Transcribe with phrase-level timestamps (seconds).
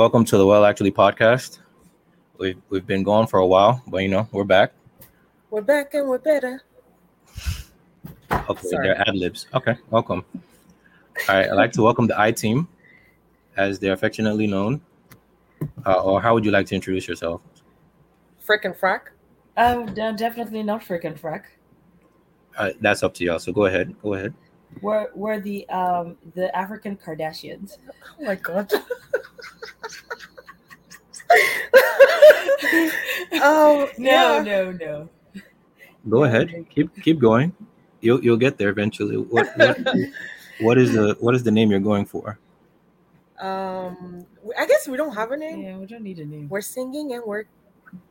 [0.00, 1.58] All right, welcome to the Well Actually podcast.
[2.38, 4.72] We've we've been gone for a while, but you know we're back.
[5.50, 6.62] We're back and we're better.
[8.32, 8.86] Okay, Sorry.
[8.86, 9.46] they're ad libs.
[9.52, 10.24] Okay, welcome.
[11.28, 12.66] All right, I'd like to welcome the I team,
[13.58, 14.80] as they're affectionately known.
[15.84, 17.42] Uh, or how would you like to introduce yourself?
[18.42, 19.12] Frickin' frack.
[19.58, 21.42] Um, de- definitely not freaking frack.
[22.56, 23.38] Uh, that's up to y'all.
[23.38, 23.94] So go ahead.
[24.00, 24.32] Go ahead.
[24.80, 27.78] We're we're the um the African Kardashians.
[28.18, 28.72] Oh my god.
[33.34, 34.42] oh No, yeah.
[34.42, 35.08] no, no.
[36.08, 36.66] Go ahead.
[36.70, 37.52] Keep keep going.
[38.00, 39.16] You'll you'll get there eventually.
[39.16, 39.78] What what,
[40.60, 42.38] what is the what is the name you're going for?
[43.38, 44.26] Um,
[44.58, 45.62] I guess we don't have a name.
[45.62, 46.48] Yeah, we don't need a name.
[46.48, 47.44] We're singing and we're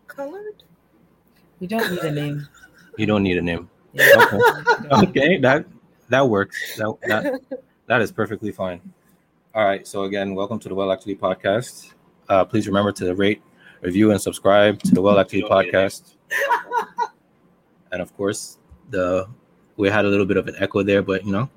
[0.08, 0.64] colored.
[1.60, 2.48] We don't need a name.
[2.98, 3.70] You don't need a name.
[3.94, 4.06] Yeah.
[4.18, 4.40] Okay.
[5.10, 5.66] Okay, that
[6.10, 6.78] that works.
[6.78, 7.42] That that
[7.88, 8.82] that is perfectly fine.
[9.56, 9.88] All right.
[9.88, 11.94] So again, welcome to the Well Actually podcast.
[12.28, 13.42] Uh, please remember to rate,
[13.82, 16.16] review, and subscribe to the Well Actually podcast.
[17.92, 18.60] And of course,
[18.92, 19.26] the
[19.76, 21.50] we had a little bit of an echo there, but you know,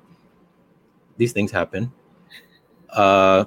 [1.15, 1.91] these things happen.
[2.89, 3.45] Uh,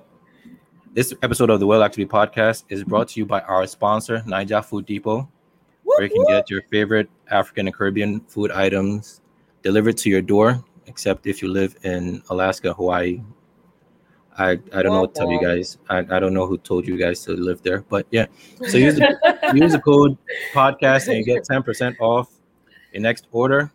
[0.95, 4.65] this episode of the Well Actually podcast is brought to you by our sponsor, Naija
[4.65, 5.29] Food Depot
[5.87, 9.21] where you can get your favorite African and Caribbean food items
[9.63, 13.21] delivered to your door, except if you live in Alaska, Hawaii.
[14.39, 15.79] I, I don't know what to tell you guys.
[15.89, 18.27] I, I don't know who told you guys to live there, but yeah.
[18.69, 19.17] So use the
[19.55, 20.19] use the code
[20.53, 22.31] podcast and you get 10% off
[22.93, 23.73] your next order.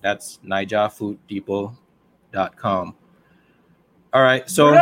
[0.00, 2.94] That's NaijaFoodDepot.com.
[4.12, 4.50] All right.
[4.50, 4.76] So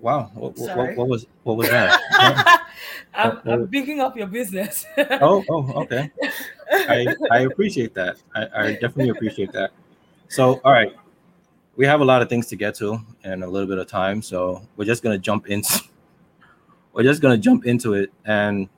[0.00, 0.30] wow.
[0.34, 2.00] What, what, what was what was that?
[3.14, 4.84] I'm, I'm picking up your business.
[4.98, 6.10] oh, oh, okay.
[6.72, 8.16] I, I appreciate that.
[8.34, 9.70] I, I definitely appreciate that.
[10.30, 10.94] So, all right,
[11.74, 14.22] we have a lot of things to get to in a little bit of time,
[14.22, 15.82] so we're just gonna jump into.
[16.92, 18.68] We're just gonna jump into it, and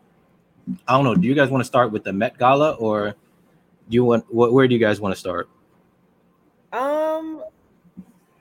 [0.87, 1.15] I don't know.
[1.15, 3.15] Do you guys want to start with the Met Gala, or
[3.89, 4.27] do you want?
[4.29, 5.49] What, where do you guys want to start?
[6.73, 7.43] Um,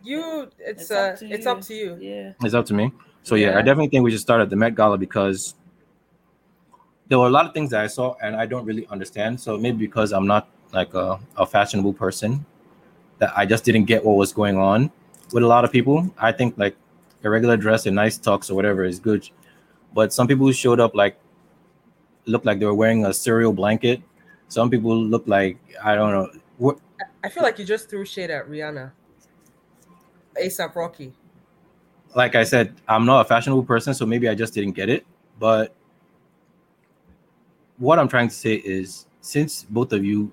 [0.03, 0.49] you.
[0.59, 1.51] It's, It's uh, up to it's you.
[1.51, 1.97] up to you.
[2.01, 2.33] yeah.
[2.43, 2.91] It's up to me.
[3.23, 5.55] So yeah, I definitely think we should start at the Met Gala because
[7.07, 9.39] there were a lot of things that I saw and I don't really understand.
[9.39, 12.45] So maybe because I'm not like a, a fashionable person,
[13.21, 14.91] that I just didn't get what was going on
[15.31, 16.11] with a lot of people.
[16.17, 16.75] I think like
[17.23, 19.29] a regular dress and nice tux or whatever is good,
[19.93, 21.17] but some people who showed up like
[22.25, 24.01] looked like they were wearing a cereal blanket.
[24.47, 26.31] Some people looked like I don't know.
[26.57, 26.79] What,
[27.23, 28.91] I feel like you just threw shade at Rihanna.
[30.41, 31.13] ASAP Rocky.
[32.15, 35.05] like I said, I'm not a fashionable person, so maybe I just didn't get it.
[35.39, 35.75] But
[37.77, 40.31] what I'm trying to say is, since both of you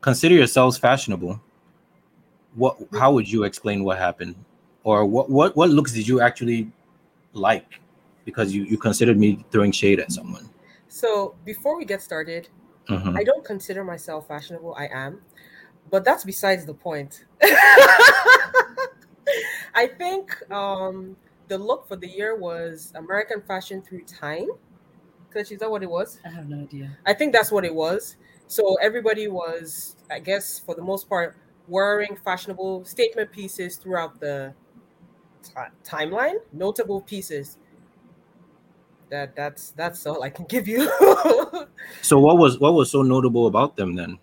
[0.00, 1.40] consider yourselves fashionable,
[2.54, 4.34] what how would you explain what happened,
[4.84, 6.70] or what what what looks did you actually
[7.32, 7.80] like?
[8.24, 10.48] Because you you considered me throwing shade at someone.
[10.88, 12.48] So before we get started,
[12.88, 13.16] Mhm.
[13.16, 14.74] I don't consider myself fashionable.
[14.76, 15.22] I am,
[15.90, 17.24] but that's besides the point.
[19.74, 21.16] I think um,
[21.48, 24.48] the look for the year was American fashion through time.
[25.28, 26.18] Because is that what it was?
[26.24, 26.96] I have no idea.
[27.06, 28.16] I think that's what it was.
[28.48, 31.36] So everybody was, I guess, for the most part,
[31.68, 34.54] wearing fashionable statement pieces throughout the
[35.42, 37.58] ti- timeline, notable pieces.
[39.10, 40.90] That that's that's all I can give you.
[42.02, 44.18] So what was what was so notable about them then?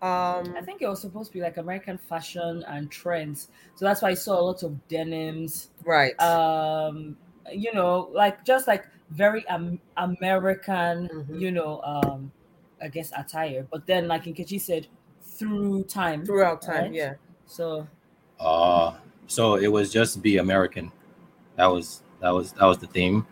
[0.00, 3.48] um, I think it was supposed to be like American fashion and trends.
[3.74, 5.70] So that's why I saw a lot of denims.
[5.84, 6.18] right.
[6.20, 7.16] Um,
[7.52, 11.40] you know, like just like very um, American, Mhm.
[11.40, 12.30] you know, um,
[12.80, 13.66] I guess attire.
[13.70, 14.86] But then, like Nkechi said,
[15.38, 16.24] through time.
[16.24, 16.92] throughout time, right?
[16.94, 17.14] yeah.
[17.46, 17.86] So
[18.40, 18.94] Uh
[19.26, 20.90] so it was just be American.
[21.56, 23.26] That was that was that was the theme.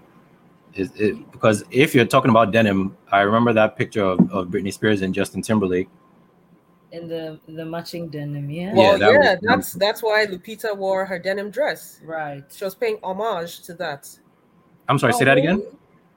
[0.75, 4.73] Is it because if you're talking about denim, I remember that picture of, of Britney
[4.73, 5.89] Spears and Justin Timberlake.
[6.93, 8.75] in the the matching denim, yeah.
[8.75, 12.01] Well, that yeah, was- that's that's why Lupita wore her denim dress.
[12.05, 12.45] Right.
[12.53, 14.09] She was paying homage to that.
[14.89, 15.63] I'm sorry, Oh, say that again.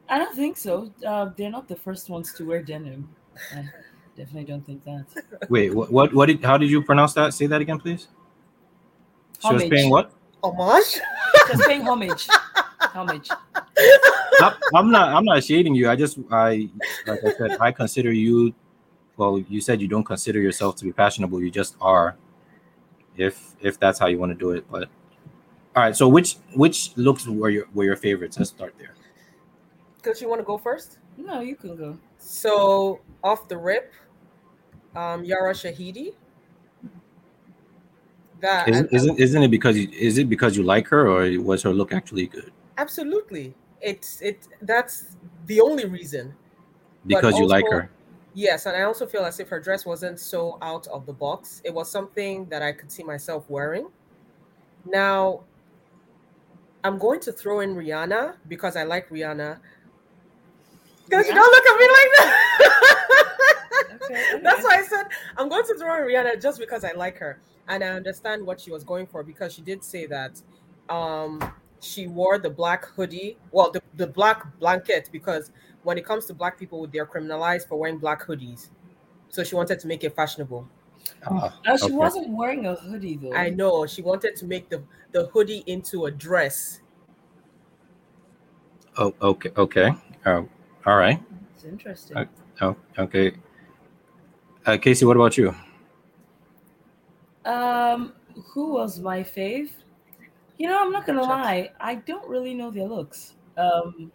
[0.10, 0.92] I don't think so.
[1.06, 3.10] Uh, they're not the first ones to wear denim.
[4.20, 5.50] I definitely don't think that.
[5.50, 7.34] Wait, what, what what did how did you pronounce that?
[7.34, 8.10] Say that again, please.
[9.40, 10.12] She was paying what?
[10.44, 11.00] Homage?
[11.48, 12.28] Just paying homage.
[12.80, 13.30] homage.
[13.78, 15.90] I, I'm not I'm not shading you.
[15.90, 16.70] I just I
[17.08, 18.54] like I said, I consider you
[19.16, 22.18] well, you said you don't consider yourself to be fashionable, you just are.
[23.16, 24.66] If if that's how you want to do it.
[24.70, 24.90] But
[25.78, 28.38] all right, so which which looks were your were your favorites?
[28.38, 28.96] Let's start there.
[29.96, 31.00] Because you want to go first?
[31.18, 31.98] No, you can go.
[32.18, 33.94] So off the rip,
[34.96, 36.14] um, Yara Shahidi.
[38.42, 41.42] That Isn't, and- isn't isn't it because you, is it because you like her or
[41.42, 42.52] was her look actually good?
[42.78, 44.48] absolutely, it's it.
[44.62, 46.34] That's the only reason.
[47.06, 47.90] Because you like her.
[48.34, 51.62] Yes, and I also feel as if her dress wasn't so out of the box.
[51.66, 53.88] It was something that I could see myself wearing.
[54.86, 55.42] Now,
[56.84, 59.58] I'm going to throw in Rihanna because I like Rihanna.
[61.10, 62.96] Because you don't look at me like that.
[64.10, 65.04] Okay, That's why I said
[65.38, 68.60] I'm going to throw in Rihanna just because I like her and I understand what
[68.60, 70.42] she was going for because she did say that
[70.90, 75.52] um, she wore the black hoodie, well, the, the black blanket because
[75.84, 78.70] when it comes to black people, they're criminalized for wearing black hoodies.
[79.30, 80.68] So she wanted to make it fashionable.
[81.26, 81.94] Uh, she okay.
[81.94, 83.34] wasn't wearing a hoodie though.
[83.34, 86.82] I know she wanted to make the the hoodie into a dress.
[88.98, 89.92] Oh, okay, okay.
[90.26, 90.50] Oh,
[90.86, 91.22] all right.
[91.56, 92.18] It's interesting.
[92.18, 92.26] Uh,
[92.62, 93.32] Oh, okay.
[94.70, 95.56] Uh, Casey, what about you?
[97.44, 98.14] Um,
[98.54, 99.72] who was my fave?
[100.60, 101.72] You know, I'm not gonna lie.
[101.80, 103.34] I don't really know their looks.
[103.58, 104.12] Um,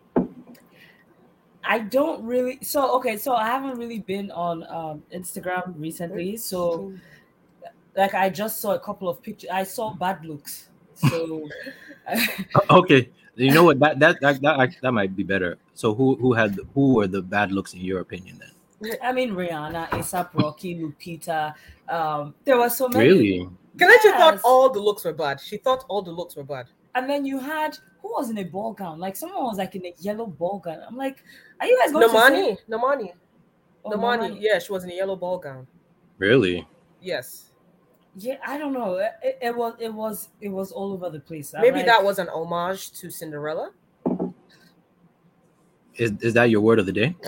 [1.65, 2.61] I don't really.
[2.63, 6.37] So okay, so I haven't really been on um, Instagram recently.
[6.37, 6.93] So
[7.97, 9.51] like, I just saw a couple of pictures.
[9.53, 10.69] I saw bad looks.
[10.95, 11.49] So
[12.71, 13.81] Okay, you know what?
[13.81, 15.59] That that that that, that might be better.
[15.75, 18.54] So who who had who were the bad looks in your opinion then?
[19.03, 21.55] I mean, Rihanna, ASAP Rocky, Lupita.
[21.89, 23.05] Um, there were so many.
[23.09, 23.49] Really?
[23.77, 25.41] Kelechi thought all the looks were bad.
[25.41, 26.67] She thought all the looks were bad.
[26.95, 29.01] And then you had who was in a ball gown?
[29.01, 30.81] Like someone was like in a yellow ball gown.
[30.87, 31.25] I'm like,
[31.61, 33.13] are you guys going to Normani, say- Normani,
[33.85, 34.37] Oh, Normani.
[34.41, 35.67] Yeah, she was in a yellow ball gown.
[36.19, 36.67] Really?
[37.01, 37.51] Yes.
[38.17, 38.97] Yeah, I don't know.
[38.97, 41.53] It, it- it was it was it was all over the place.
[41.55, 43.73] I'm Maybe like, that was an homage to Cinderella.
[45.97, 47.17] Is is that your word of the day?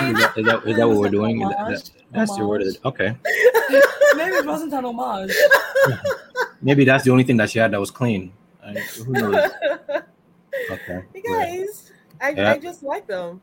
[0.00, 0.10] right.
[0.14, 1.42] Is that is that, is that what we're doing?
[1.42, 3.16] Is that- that- that's your word Okay.
[4.16, 5.32] Maybe it wasn't an homage.
[6.62, 8.32] Maybe that's the only thing that she had that was clean.
[8.64, 9.50] I, who knows?
[10.70, 11.02] Okay.
[11.14, 11.46] you weird.
[11.46, 12.52] guys, I, Yeah.
[12.52, 13.40] I just like them.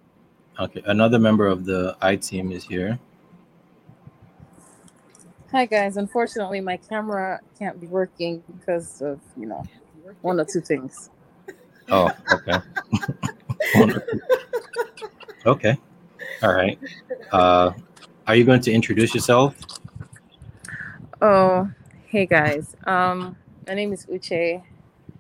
[0.60, 0.82] Okay.
[0.86, 3.00] Another member of the I team is here.
[5.52, 9.64] Hi guys, unfortunately my camera can't be working because of, you know,
[10.22, 11.10] one or two things.
[11.90, 12.60] Oh, okay.
[15.46, 15.78] okay.
[16.44, 16.78] All right.
[17.32, 17.72] Uh,
[18.28, 19.56] are you going to introduce yourself?
[21.22, 21.70] Oh,
[22.06, 22.76] hey guys.
[22.86, 23.36] Um
[23.68, 24.62] my name is Uche,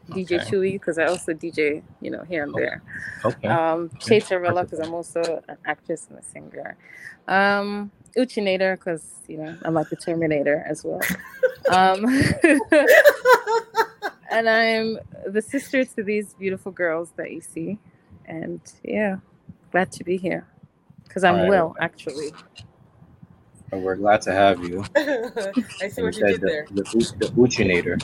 [0.10, 0.38] DJ Okay.
[0.38, 2.84] Chewy because I also DJ, you know, here and there.
[3.26, 3.48] Okay.
[3.48, 6.78] Um Che Tarella because I'm also an actress and a singer.
[7.28, 11.02] Um Uchinator because, you know, I'm like the Terminator as well.
[11.72, 12.06] Um
[14.32, 17.80] and I'm the sister to these beautiful girls that you see.
[18.26, 19.18] And yeah,
[19.72, 20.46] glad to be here
[21.18, 21.50] because I'm Alright.
[21.50, 22.32] well, actually.
[23.72, 24.86] Well, We're glad to have you.
[24.96, 26.68] I see You what you said did the, there.
[26.70, 27.98] the, U- the Uchinator.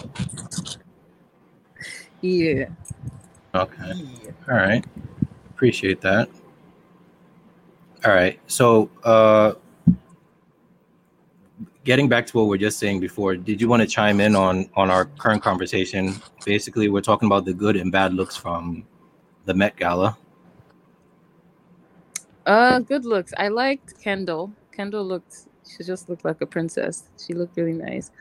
[2.21, 2.65] Yeah.
[3.53, 3.91] Okay.
[4.23, 4.31] Yeah.
[4.49, 4.83] All right.
[5.51, 6.27] Appreciate that.
[8.03, 8.39] All right.
[8.47, 9.53] So, uh,
[11.83, 14.35] getting back to what we are just saying before, did you want to chime in
[14.35, 16.15] on on our current conversation?
[16.47, 18.87] Basically, we're talking about the good and bad looks from
[19.45, 20.17] the Met Gala.
[22.45, 23.33] Uh, good looks.
[23.37, 24.51] I liked Kendall.
[24.71, 25.47] Kendall looked.
[25.67, 27.09] She just looked like a princess.
[27.25, 28.11] She looked really nice.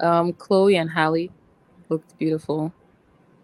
[0.00, 1.30] Um, Chloe and Halle
[1.88, 2.72] looked beautiful.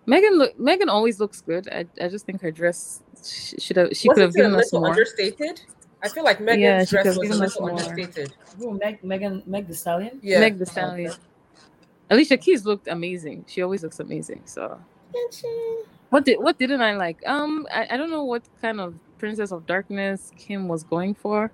[0.06, 0.58] Megan look.
[0.58, 1.68] Megan always looks good.
[1.70, 3.96] I, I just think her dress sh- should have.
[3.96, 4.88] She could have Wasn't a given us more.
[4.88, 5.60] understated?
[6.02, 8.34] I feel like Megan's Yeah, dress was a little understated.
[8.58, 10.20] Who, Meg, Megan, Meg the Stallion.
[10.22, 10.40] Yeah.
[10.40, 11.12] Meg the Stallion.
[12.10, 13.46] Alicia Keys looked amazing.
[13.48, 14.42] She always looks amazing.
[14.44, 14.78] So
[16.10, 17.26] what did what didn't I like?
[17.26, 21.50] Um, I, I don't know what kind of Princess of Darkness Kim was going for.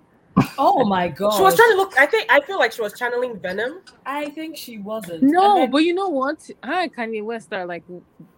[0.58, 1.36] Oh my god.
[1.36, 1.98] She was trying to look.
[1.98, 3.80] I think I feel like she was channeling Venom.
[4.06, 5.22] I think she wasn't.
[5.24, 6.48] No, then- but you know what?
[6.62, 7.82] Her and Kanye West are like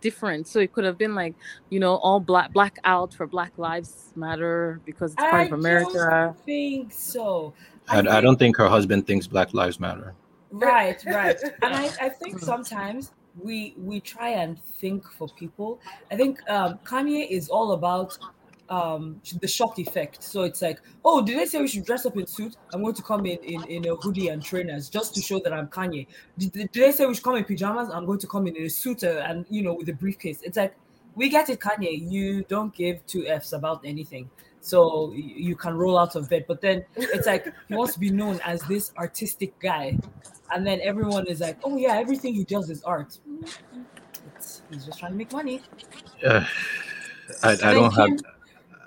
[0.01, 0.49] different.
[0.49, 1.35] So it could have been like,
[1.71, 5.93] you know, all black black out for Black Lives Matter because it's part of America.
[6.35, 7.53] don't think so.
[7.89, 10.15] I, I think- don't think her husband thinks Black Lives Matter.
[10.51, 11.37] Right, right.
[11.63, 12.45] And I, I think Hmm.
[12.45, 15.79] sometimes we we try and think for people.
[16.11, 18.19] I think um, Kanye is all about
[18.69, 20.23] um the shock effect.
[20.23, 22.57] So it's like, oh, did they say we should dress up in suit?
[22.73, 25.53] I'm going to come in in, in a hoodie and trainers just to show that
[25.53, 26.07] I'm Kanye.
[26.39, 27.91] Did, did they say we should come in pajamas?
[27.91, 30.41] I'm going to come in, in a suit uh, and you know with a briefcase.
[30.43, 30.75] It's like
[31.15, 32.11] we get it, Kanye.
[32.11, 34.31] You don't give two f's about anything.
[34.61, 38.11] So you can roll out of bed, but then it's like he wants to be
[38.11, 39.99] known as this artistic guy,
[40.53, 43.19] and then everyone is like, "Oh yeah, everything he does is art."
[44.37, 45.63] It's, he's just trying to make money.
[46.25, 46.45] Uh,
[47.43, 48.21] I, I don't have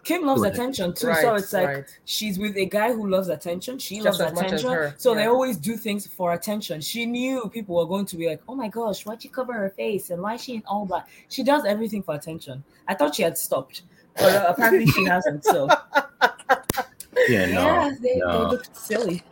[0.06, 2.00] Kim- Kim loves Go attention too, right, so it's like right.
[2.06, 3.80] she's with a guy who loves attention.
[3.80, 6.80] She Just loves as much as attention, her, so they always do things for attention.
[6.80, 9.72] She knew people were going to be like, "Oh my gosh, why'd she cover her
[9.72, 12.64] face and why is she in all black?" She does everything for attention.
[12.88, 13.82] I thought she had stopped,
[14.16, 15.44] but uh, apparently she hasn't.
[15.44, 15.68] So
[17.28, 18.32] Yeah, no, yeah, they, no.
[18.44, 19.24] they look silly.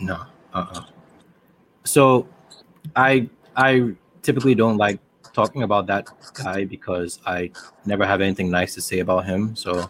[0.00, 0.22] no.
[0.54, 0.84] Uh-uh.
[1.84, 2.26] So,
[2.96, 5.00] I I typically don't like
[5.32, 7.50] talking about that guy because I
[7.86, 9.54] never have anything nice to say about him.
[9.56, 9.88] So,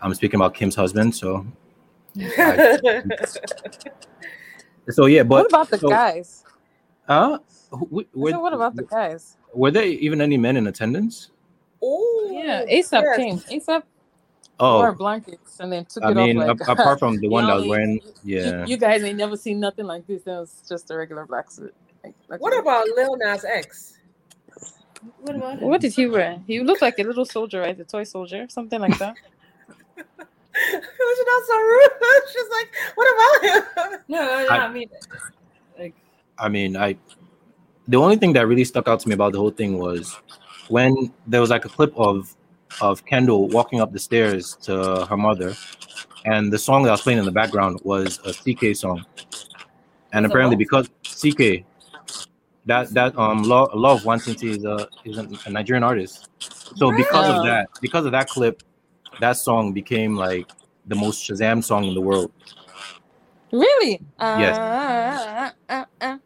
[0.00, 1.14] I'm speaking about Kim's husband.
[1.14, 1.46] So,
[4.90, 5.22] so yeah.
[5.22, 6.44] But what about the so- guys?
[7.08, 7.38] Uh,
[7.70, 9.36] who- I were, what about the guys?
[9.54, 11.30] were there even any men in attendance?
[11.82, 13.16] oh, Yeah, ASAP yes.
[13.16, 13.38] came.
[13.60, 13.82] ASAP
[14.60, 16.58] Oh, wore blankets and then took I it mean, off.
[16.60, 18.64] Like, a- apart from the one that was wearing, ain't- you- yeah.
[18.66, 20.22] You, guys ain't never seen nothing like this.
[20.22, 21.74] That was just a regular black suit.
[22.04, 23.98] Like, like- What about Lil Nas X?
[25.20, 25.68] What about him?
[25.68, 26.40] What did he wear?
[26.46, 27.78] He looked like a little soldier, right?
[27.78, 29.14] A toy soldier, something like that.
[29.96, 31.90] She's not so rude.
[32.32, 34.00] She's like, what about him?
[34.08, 34.88] No, no, no, I- I mean,
[35.78, 35.94] like
[36.38, 36.96] I mean, I
[37.88, 40.16] the only thing that really stuck out to me about the whole thing was
[40.68, 42.34] when there was like a clip of
[42.80, 45.54] of Kendall walking up the stairs to her mother,
[46.26, 49.04] and the song that was playing in the background was a CKay song,
[50.12, 51.64] and apparently because CKay,
[52.66, 56.28] that that um Love, Love Nwantiti is a is a, a Nigerian artist,
[56.76, 58.62] so because of that because of that clip,
[59.20, 60.50] that song became like
[60.86, 62.32] the most Shazam song in the world.
[63.52, 64.00] Really?
[64.20, 64.56] Yes.
[64.56, 66.16] Uh, uh, uh,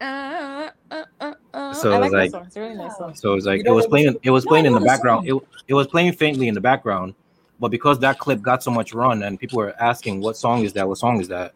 [0.00, 1.72] uh, uh, uh, uh.
[1.72, 3.14] So I it like was like- It's really nice song.
[3.14, 4.16] So it was like it was playing.
[4.22, 5.28] It was No, playing in the the background.
[5.28, 5.34] It,
[5.68, 7.14] it was playing faintly in the background,
[7.58, 10.72] but because that clip got so much run and people were asking, "What song is
[10.74, 10.86] that?
[10.88, 11.52] What song is that?"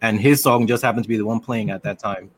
[0.00, 2.30] And his song just happened to be the one playing at that time.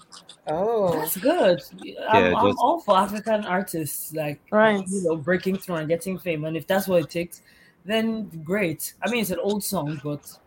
[0.46, 1.60] Oh, That's good.
[2.08, 4.82] I'm, Yeah, I'm all for African artists, like Right.
[4.88, 6.44] you know, breaking through and getting fame.
[6.44, 7.42] And if that's what it takes,
[7.84, 8.94] then great.
[9.02, 10.38] I mean, it's an old song, but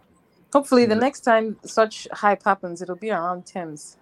[0.53, 3.98] Hopefully, the next time such hype happens, it'll be around Tems.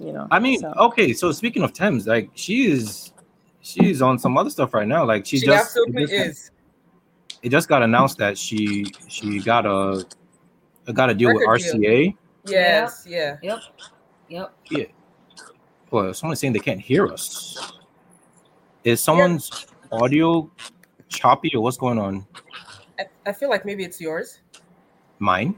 [0.00, 0.26] You know.
[0.30, 1.12] I mean, so- okay.
[1.12, 3.12] So speaking of Tems, like she is,
[3.60, 5.04] she's on some other stuff right now.
[5.04, 6.50] Like she, she just, absolutely it just, is.
[7.42, 10.04] it just got announced that she she got a
[10.92, 11.74] got a deal with Record deal.
[11.74, 12.16] RCA.
[12.46, 13.36] Yes, yeah.
[13.42, 13.60] yep,
[14.28, 14.52] yep.
[14.70, 14.84] Yeah.
[15.90, 17.72] Well, someone's saying they can't hear us.
[18.82, 20.50] Is someone's audio
[21.08, 22.26] choppy or what's going on?
[22.98, 24.40] I, I feel like maybe it's yours.
[25.18, 25.54] Mine.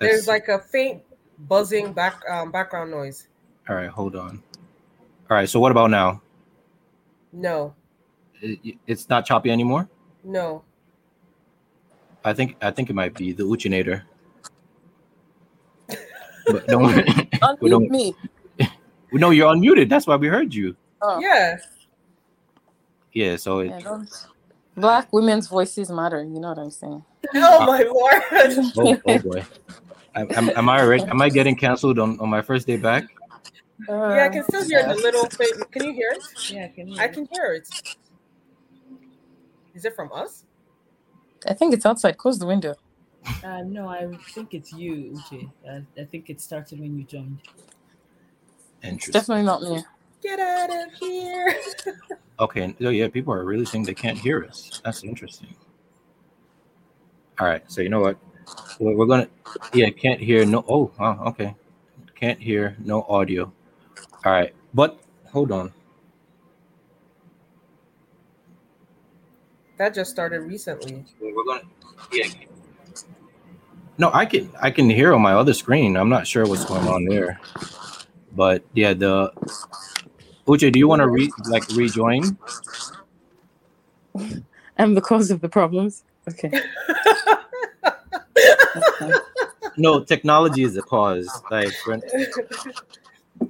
[0.00, 1.02] There's Let's- like a faint
[1.40, 3.28] buzzing back um, background noise.
[3.68, 3.88] all right.
[3.90, 4.42] Hold on.
[5.30, 5.48] All right.
[5.48, 6.20] So what about now?
[7.32, 7.74] No,
[8.40, 9.88] It- it's not choppy anymore.
[10.24, 10.64] no.
[12.24, 14.02] I think I think it might be the Uchinator.
[16.46, 17.04] But don't worry.
[17.60, 18.14] we Unmute don't- me.
[19.12, 19.88] no, you're unmuted.
[19.88, 20.76] That's why we heard you.
[21.02, 21.58] Oh, Yeah.
[23.12, 23.36] Yeah.
[23.36, 24.04] So it, yeah,
[24.76, 26.22] Black women's voices matter.
[26.22, 27.04] You know what I'm saying?
[27.34, 28.22] Oh my lord.
[28.78, 29.44] oh, oh boy.
[30.14, 33.04] Am, am, am I already, am I getting canceled on, on my first day back?
[33.88, 35.70] yeah, I can still hear the Uh, little faint.
[35.70, 36.22] Can you hear it?
[36.50, 36.86] Yeah, I can.
[36.88, 37.68] hear I can hear it.
[39.74, 40.44] Is it from us?
[41.46, 42.18] I think it's outside.
[42.18, 42.74] Close the window.
[43.44, 45.50] Uh, no, I think it's you, Uche.
[45.68, 47.40] Uh, I think it started when you joined.
[48.82, 49.84] It's definitely not me.
[50.22, 51.54] Get out of here.
[52.40, 52.72] Okay.
[52.80, 54.80] So yeah, people are really saying they can't hear us.
[54.84, 55.56] That's interesting.
[57.40, 57.62] All right.
[57.66, 58.16] So you know what?
[58.78, 59.26] We're, we're gonna.
[59.74, 60.44] Yeah, can't hear.
[60.46, 60.64] No.
[60.68, 60.92] Oh.
[61.00, 61.18] Oh.
[61.30, 61.56] Okay.
[62.14, 62.76] Can't hear.
[62.78, 63.52] No audio.
[64.24, 64.54] All right.
[64.72, 65.00] But
[65.32, 65.72] hold on.
[69.78, 71.04] That just started recently.
[71.20, 71.62] We're gonna.
[72.12, 72.26] Yeah.
[73.96, 75.96] No, I can I can hear on my other screen.
[75.96, 77.40] I'm not sure what's going on there.
[78.32, 79.32] But yeah, the
[80.46, 82.36] Uche, do you want to re like rejoin?
[84.78, 86.04] I'm the cause of the problems.
[86.28, 86.52] Okay.
[89.80, 91.28] No, technology is the cause.
[91.52, 92.02] Like when-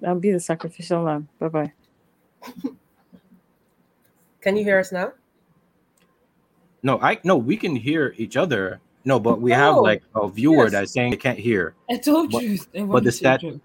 [0.07, 1.27] I'll be the sacrificial lamb.
[1.39, 1.73] Bye bye.
[4.43, 5.13] Can you hear us now?
[6.83, 8.81] No, I no, we can hear each other.
[9.05, 10.73] No, but we have Oh, like a viewer yes.
[10.73, 11.75] that's saying they can't hear.
[11.91, 12.59] I told But- you.
[12.77, 13.61] I but the to stat- join.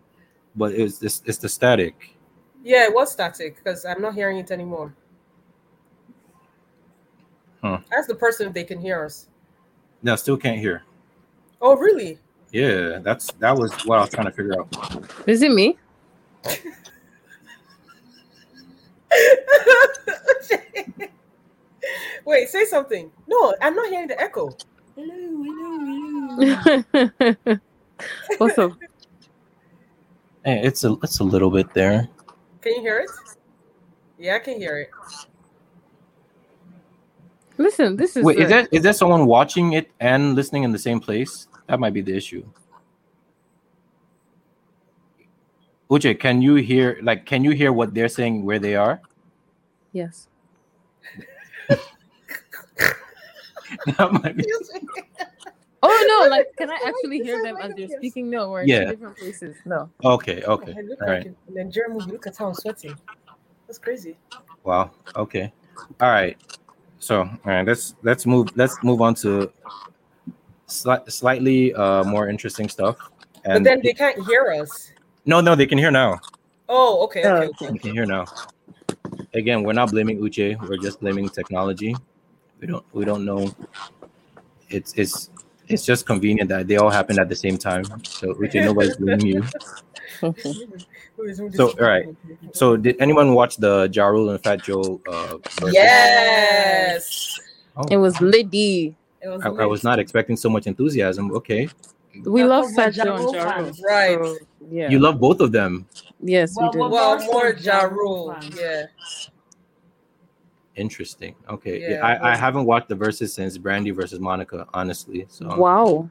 [0.56, 2.16] But it's it's, it's the static.
[2.64, 4.94] Yeah, it was static because I'm not hearing it anymore.
[7.62, 7.80] Huh.
[7.92, 9.28] Ask the person if they can hear us.
[10.02, 10.84] No, still can't hear.
[11.62, 12.20] Oh, really?
[12.52, 14.68] Yeah, that's that was what I was trying to figure out.
[15.28, 15.78] Is it me?
[22.26, 23.12] Wait, say something.
[23.28, 24.50] No, I'm not hearing the echo.
[24.96, 25.14] Hello,
[26.38, 27.60] hello, hello.
[28.38, 28.72] What's up?
[30.46, 32.08] Eh, it's a it's a little bit there.
[32.62, 33.10] Can you hear it?
[34.20, 34.90] Yeah, I can hear it.
[37.58, 40.72] Listen, this is Wait, is the- there is there someone watching it and listening in
[40.72, 41.48] the same place?
[41.68, 42.44] That might be the issue.
[45.90, 49.02] Uche, can you hear like can you hear what they're saying where they are?
[49.92, 50.28] yes.
[53.98, 54.46] That might be-
[55.86, 58.30] Oh no, like can I actually hear them as they're speaking?
[58.30, 58.86] No, we're in Yeah.
[58.86, 59.58] two different places.
[59.66, 59.90] No.
[60.06, 60.74] okay, okay.
[60.78, 61.26] I look All like right.
[61.48, 62.98] And then Jeremy, look at how I'm sweating.
[63.68, 64.16] That's crazy.
[64.64, 64.92] Wow.
[65.18, 65.52] Okay.
[66.00, 66.38] All right.
[67.00, 69.52] So, all right, let's let's move let's move on to
[70.70, 72.96] sli- slightly uh more interesting stuff.
[73.44, 74.92] But then they can't hear us.
[75.26, 76.20] no, no, they can hear now.
[76.70, 77.66] Oh, okay, Oh, okay, okay.
[77.66, 77.72] okay.
[77.74, 78.24] They can hear now.
[79.34, 80.58] Again, we're not blaming Uche.
[80.70, 81.94] We're just blaming technology.
[82.64, 83.52] We don't we don't know.
[84.70, 85.30] It's it's
[85.68, 87.84] it's just convenient that they all happened at the same time.
[88.04, 89.44] So Uche, nobody's blaming you.
[91.54, 92.08] So, all right.
[92.54, 95.00] So did anyone watch the Ja Rule and Fat Joe?
[95.08, 95.74] Uh, versus?
[95.76, 97.40] Yes.
[97.78, 98.96] Oh, It was Liddy.
[99.24, 101.32] I, I was not expecting so much enthusiasm.
[101.34, 101.70] Okay,
[102.26, 103.72] We Yeah, love we're Fat Joe and Rule Ja Rule.
[103.86, 104.18] Right.
[104.18, 104.38] So,
[104.72, 104.90] yeah.
[104.90, 105.86] you love both of them.
[106.20, 106.80] yes, Well, we do.
[106.80, 108.36] well, Well, More more so Ja Ja Rule.
[108.42, 108.58] Rule.
[108.58, 108.86] Yeah.
[110.76, 111.36] Interesting.
[111.50, 115.26] Okay, yeah, Yeah, I, I haven't watched the verses since Brandy versus Monica, honestly.
[115.30, 116.10] So wow.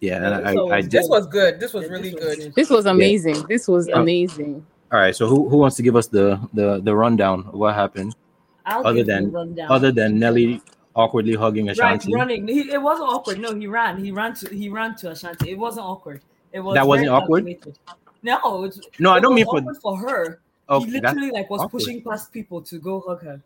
[0.00, 1.00] yeah, Yeah, and this I, I always- did.
[1.02, 1.60] This was good.
[1.60, 2.54] This was Yeah, really this good.
[2.54, 3.44] This was amazing.
[3.48, 4.00] This was Yeah.
[4.00, 4.64] amazing.
[4.92, 7.74] All right, so who who wants to give us the the the rundown of what
[7.74, 8.14] happened,
[8.64, 9.34] I'll other than-
[9.68, 10.62] other than Nelly
[10.94, 12.14] awkwardly hugging right Ashanti?
[12.14, 12.46] running.
[12.46, 13.40] He, it wasn't awkward.
[13.40, 14.02] No, he ran.
[14.02, 15.50] He ran to he ran to Ashanti.
[15.50, 16.22] It wasn't awkward.
[16.52, 17.44] It was That wasn't awkward?
[17.44, 17.78] calculated.
[18.22, 19.74] No, it's, No, I don't was mean for.
[19.82, 20.40] for her.
[20.70, 21.80] Okay, he literally like was awkward.
[21.82, 23.42] pushing past people to go hug her.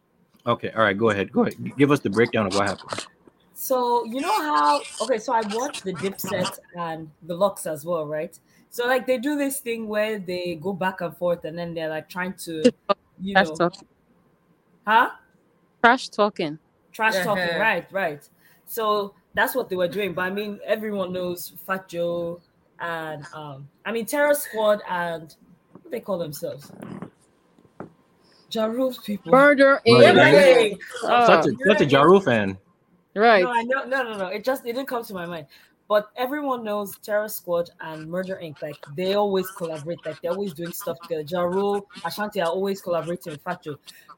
[0.49, 0.71] Okay.
[0.73, 1.33] All right, go ahead.
[1.33, 1.77] Go ahead.
[1.77, 3.05] Give us the breakdown of what happened.
[3.55, 8.07] So you know how okay, so I watched the Dipset and the LOX as well,
[8.07, 8.39] right?
[8.71, 11.89] So like they do this thing where they go back and forth and then they're
[11.89, 12.73] like trying to
[13.21, 13.89] you Trash know talking.
[14.87, 15.11] huh?
[15.85, 16.59] Trash talking.
[16.93, 17.59] Trash talking, Uh-huh.
[17.61, 18.29] right, right.
[18.67, 20.15] So that's what they were doing.
[20.15, 22.41] But I mean everyone knows Fat Joe
[22.81, 25.35] and um I mean Terror Squad and
[25.83, 26.71] what they call themselves?
[28.51, 29.33] Ja Rule's people.
[29.33, 30.79] Murder Murder in Everything.
[31.05, 32.59] Oh, such a such a Ja fan.
[33.15, 33.43] right.
[33.43, 34.27] No, I know, no, no, no.
[34.27, 35.47] It just it didn't come to my mind.
[35.89, 38.61] But everyone knows Terror Squad and Murder Inc.
[38.61, 40.05] Like they always collaborate.
[40.05, 41.25] Like they're always doing stuff together.
[41.27, 43.65] Ja Rule, Ashanti are always collaborating with Fat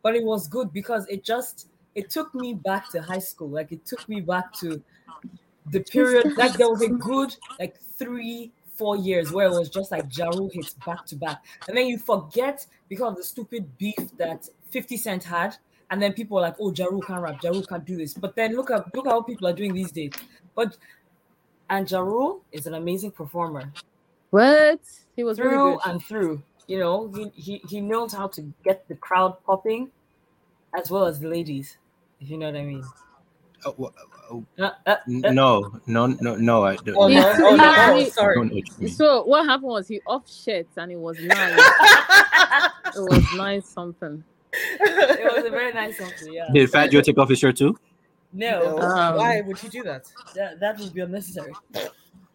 [0.03, 3.49] But it was good because it just it took me back to high school.
[3.49, 4.83] Like it took me back to
[5.71, 6.37] the period.
[6.37, 10.29] Like there was a good like three, four years where it was just like Ja
[10.37, 11.39] Rule hits back to back,
[11.69, 15.53] and then you forget because of the stupid beef that Fifty Cent had.
[15.93, 17.43] And then people are like, "Oh, Ja Rule can't rap.
[17.43, 19.75] Ja Rule can't do this." But then look at look at what people are doing
[19.75, 20.13] these days.
[20.55, 20.77] But
[21.69, 23.65] and Ja Rule is an amazing performer
[24.31, 24.81] What?
[25.17, 25.91] He was through really good.
[25.91, 26.43] and through.
[26.69, 29.91] You know, he, he he knows how to get the crowd popping,
[30.79, 31.77] as well as the ladies.
[32.21, 32.85] If you know what I mean.
[33.65, 33.93] Oh,
[34.31, 36.65] oh, Uh, uh, uh, no, no, no, no.
[36.65, 36.97] I don't.
[36.97, 37.33] Oh, no.
[37.37, 37.75] Oh, no.
[37.97, 38.35] Oh, sorry.
[38.37, 38.89] don't know what you mean.
[38.89, 41.59] So what happened was he off shit and it was nice.
[42.97, 44.25] it was nice something.
[44.53, 46.13] it was a very nice song.
[46.23, 46.49] Yeah.
[46.53, 47.77] Did Fat Joe take off his shirt too?
[48.33, 48.79] No, No.
[48.79, 50.11] Um, Why would you do that?
[50.35, 51.53] that, that would be unnecessary.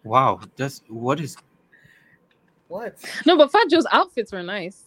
[0.03, 1.35] Wow, that's what is.
[2.67, 2.97] What?
[3.25, 4.83] No, but Fat Joe's outfits were nice.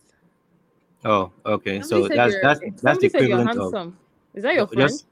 [1.04, 1.80] Oh, okay.
[1.80, 3.94] Somebody So that's that's that's the somebody said you're equivalent of.
[4.34, 4.88] Is that your friend?
[4.88, 5.06] just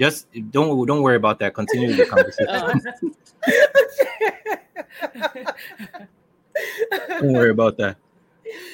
[0.00, 1.54] just don't don't worry about that.
[1.54, 2.48] Continue the conversation.
[2.48, 2.72] Oh.
[7.20, 7.96] don't worry about that.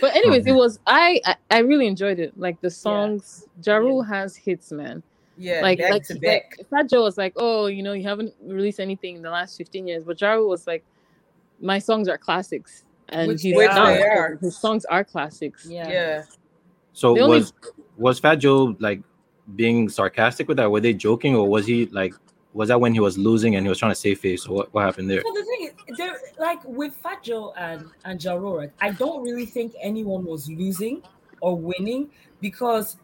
[0.00, 0.56] But anyways, it Mhm.
[0.56, 2.32] was I, I I really enjoyed it.
[2.38, 5.02] Like the songs, Ja Rule has hits, man.
[5.36, 6.54] yeah, like back like, to back.
[6.58, 9.56] like Fat Joe was like, oh, you know, you haven't released anything in the last
[9.58, 10.82] fifteen years, but Ja Rule was like,
[11.60, 13.78] my songs are classics, and Which he's they not.
[13.78, 13.94] are.
[13.94, 14.38] They are.
[14.40, 15.66] His songs are classics.
[15.68, 15.88] Yeah.
[15.90, 16.22] Yeah.
[16.94, 17.52] So The only- was
[17.98, 19.00] was Fat Joe like
[19.54, 20.70] being sarcastic with that?
[20.70, 22.14] Were they joking, or was he like
[22.52, 24.46] was that when he was losing and he was trying to save face?
[24.46, 25.22] Or what, what happened there?
[25.22, 29.22] So the thing is, there like with Fat Joe and and Ja Rule, I don't
[29.22, 31.02] really think anyone was losing
[31.40, 32.96] or winning because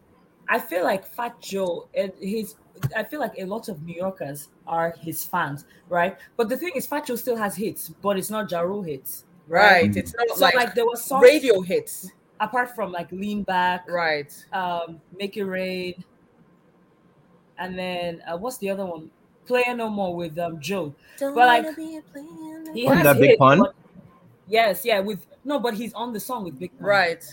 [0.48, 2.57] I feel like Fat Joe and his
[2.96, 6.16] I feel like a lot of New Yorkers are his fans, right?
[6.37, 9.24] But the thing is, Fat Joe still has hits, but it's not Ja hits.
[9.46, 9.90] Right.
[9.90, 9.96] Mm.
[9.96, 12.11] It's not So like, like, there was songs radio hits.
[12.40, 14.33] apart from like Lean Back, Right.
[14.52, 16.02] um, Make It Rain,
[17.58, 19.10] and then uh, what's the other one?
[19.46, 20.94] Player No More with um Joe.
[21.18, 23.58] But like he Wasn't has that Big Pun?
[23.60, 23.74] but-
[24.48, 26.86] Yes, yeah, with no, but he's on the song with Big Pun.
[26.86, 27.24] Right.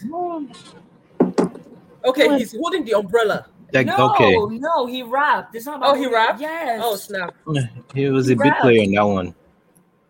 [2.05, 3.47] Okay, he's holding the umbrella.
[3.73, 5.53] Like, no, okay, no, he rapped.
[5.53, 6.41] It's not about Oh, he rapped?
[6.41, 6.81] Yes.
[6.83, 7.35] Oh snap.
[7.93, 8.61] he was a He bit rapped.
[8.61, 9.35] player in that one.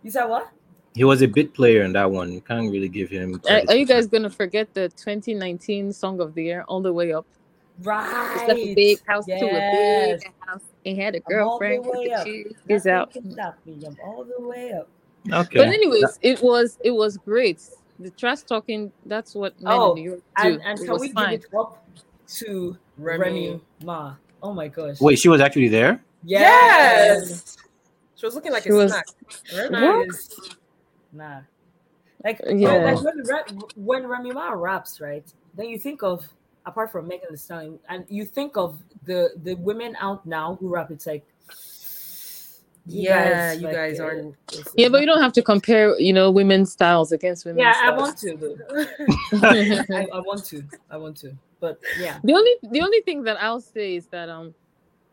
[0.04, 0.50] you said what?
[0.96, 2.32] He was a bit player in that one.
[2.32, 3.42] You can't really give him.
[3.50, 7.12] Are, are you guys gonna forget the 2019 Song of the Year all the way
[7.12, 7.26] up?
[7.84, 8.36] Right.
[8.40, 10.62] It's like a big house too, a big house.
[10.86, 11.86] and had a I'm all the girlfriend.
[11.86, 12.28] way up.
[12.68, 13.12] He's out.
[13.12, 13.80] can stop me.
[13.86, 14.90] I'm all the way up.
[15.32, 15.60] Okay.
[15.60, 17.62] But anyways, it was it was great.
[18.00, 18.92] The trash talking.
[19.06, 20.48] That's what men Oh, in New York do.
[20.54, 21.32] And, and it can we fine.
[21.32, 21.86] give it up
[22.36, 23.24] to Remy.
[23.24, 24.16] Remy, Ma?
[24.42, 25.00] Oh my gosh.
[25.02, 26.02] Wait, she was actually there.
[26.24, 27.58] Yes.
[28.16, 29.06] She was looking like She a was- snack.
[29.52, 30.10] Very Nah, nice.
[30.10, 30.50] is-
[31.12, 31.40] Nah.
[32.24, 32.94] Like, oh, Yeah.
[32.94, 35.26] like when, when Remy Ma raps, right?
[35.56, 36.26] Then you think of
[36.70, 40.70] apart from Megan Thee Stallion, and you think of the the women out now who
[40.70, 40.90] rap.
[40.92, 41.26] It's like,
[42.86, 44.36] you Yeah, you like, guys uh, aren't.
[44.54, 47.76] it's- Yeah, but you don't have to compare, you know, women's styles against women's Yeah,
[47.84, 48.30] I want to.
[48.42, 48.58] Though.
[50.00, 50.64] I, I want to.
[50.90, 51.36] I want to.
[51.60, 54.54] But yeah, The only the only thing that I'll say is that um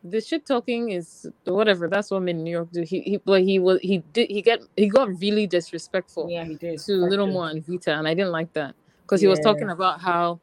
[0.03, 1.89] the shit talking is whatever.
[1.89, 2.83] That's what men in New York do.
[2.83, 6.55] He he but he was he did he get he got really disrespectful yeah, he
[6.55, 6.79] did.
[6.79, 7.33] to For Little sure.
[7.33, 10.39] Mo and Vita, and I didn't like that because he was talking about how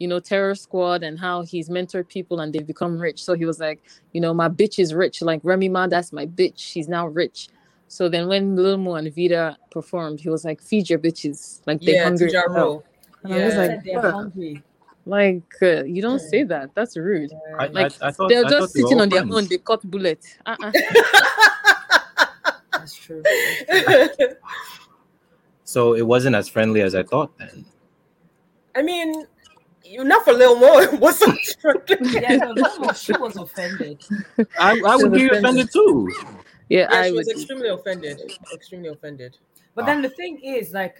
[0.00, 3.22] you know Terror Squad and how he's mentored people and they've become rich.
[3.22, 3.80] So he was like,
[4.12, 5.22] you know, my bitch is rich.
[5.22, 6.58] Like Remy Ma, that's my bitch.
[6.58, 7.48] She's now rich.
[7.86, 11.60] So then when Lil Mo and Vita performed, he was like, feed your bitches.
[11.66, 12.28] Like they yeah, hungry.
[12.28, 12.66] to Ja as hell.
[12.66, 12.84] Rule.
[13.24, 13.60] And I was Yeah.
[13.60, 14.62] like, Said they're "Bruh." hungry.
[15.06, 16.28] Like uh, you don't Yeah.
[16.28, 16.74] say that.
[16.74, 17.32] That's rude.
[17.58, 19.46] I, Like I, I thought they're I just thought they were sitting on their own.
[19.46, 20.24] They cut bullet.
[20.46, 20.72] Uh-uh.
[22.72, 23.22] That's true.
[25.64, 27.36] So it wasn't as friendly as I thought.
[27.38, 27.64] Then
[28.74, 29.26] I mean, you
[29.98, 30.78] not for Lil Mo.
[30.78, 31.38] It wasn't.
[32.12, 34.04] yeah, no, no, no, she was offended.
[34.58, 36.12] I, I would be offended too.
[36.68, 37.36] Yeah, Yeah, I she was would.
[37.36, 38.20] extremely offended.
[38.54, 39.36] Extremely offended.
[39.74, 39.86] But Ah.
[39.86, 40.96] then the thing is, like,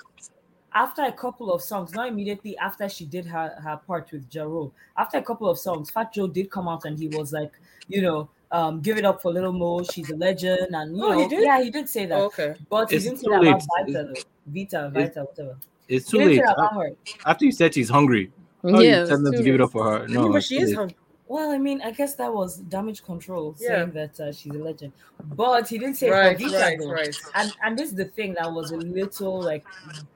[0.73, 4.45] after a couple of songs, not immediately after she did her, her part with Ja
[4.45, 7.53] Rule, after a couple of songs, Fat Joe did come out and he was like,
[7.89, 11.13] you know, um, give it up for Little Mo, she's a legend, and you Oh,
[11.13, 11.43] he know, did?
[11.45, 12.55] yeah, he did say that, Oh, okay.
[12.69, 13.93] but he It's didn't say too that about late.
[13.93, 14.21] Vita, though.
[14.47, 15.57] Vita, Vita, whatever.
[15.89, 16.43] It's He too late.
[16.45, 16.91] that about her.
[17.27, 18.33] After you said she's hungry,
[18.65, 20.05] oh, yeah, you tell them to give it up for her.
[20.05, 20.97] I No, mean, but she is hungry.
[21.27, 23.69] Well, I mean, I guess that was damage control Yeah.
[23.69, 24.93] saying that uh, she's a legend,
[25.37, 26.91] but he didn't say it Right, for Vita, right, though.
[26.91, 27.17] right.
[27.37, 29.65] and and this is the thing that was a little like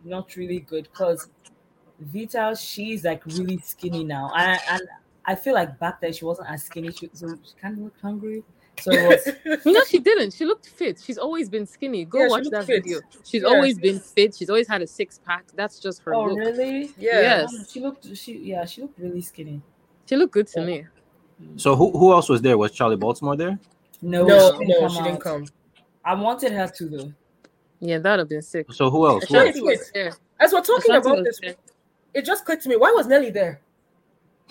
[0.04, 1.28] not really good because
[2.00, 4.82] Vita she's like really skinny now and and
[5.24, 8.00] I feel like back then she wasn't as skinny she, so she kind of looked
[8.00, 8.42] hungry
[8.80, 10.32] so it was No, she didn't.
[10.34, 11.00] She looked fit.
[11.02, 12.04] She's always been skinny.
[12.04, 12.82] Go Yeah, watch that fit.
[12.82, 13.00] video.
[13.24, 13.48] She's Yeah.
[13.48, 14.34] always been fit.
[14.36, 15.46] She's always had a six pack.
[15.54, 16.38] That's just her oh look.
[16.38, 17.20] really Yeah.
[17.20, 17.52] Yes.
[17.52, 19.62] No, she looked she yeah she looked really skinny
[20.06, 20.66] She looked good to Yeah.
[20.66, 20.86] me.
[21.56, 22.56] So who who else was there?
[22.58, 23.58] Was Charlie Baltimore there?
[24.02, 25.46] no No, she no, come she didn't come.
[26.04, 27.12] I wanted her to though
[27.80, 28.66] Yeah, that'd have been sick.
[28.72, 29.24] So who else?
[29.28, 29.56] Who else?
[29.60, 30.12] Was there.
[30.40, 31.56] As we're talking Ashanti about this, there.
[32.12, 32.76] it just clicked to me.
[32.76, 33.60] Why was Nelly there?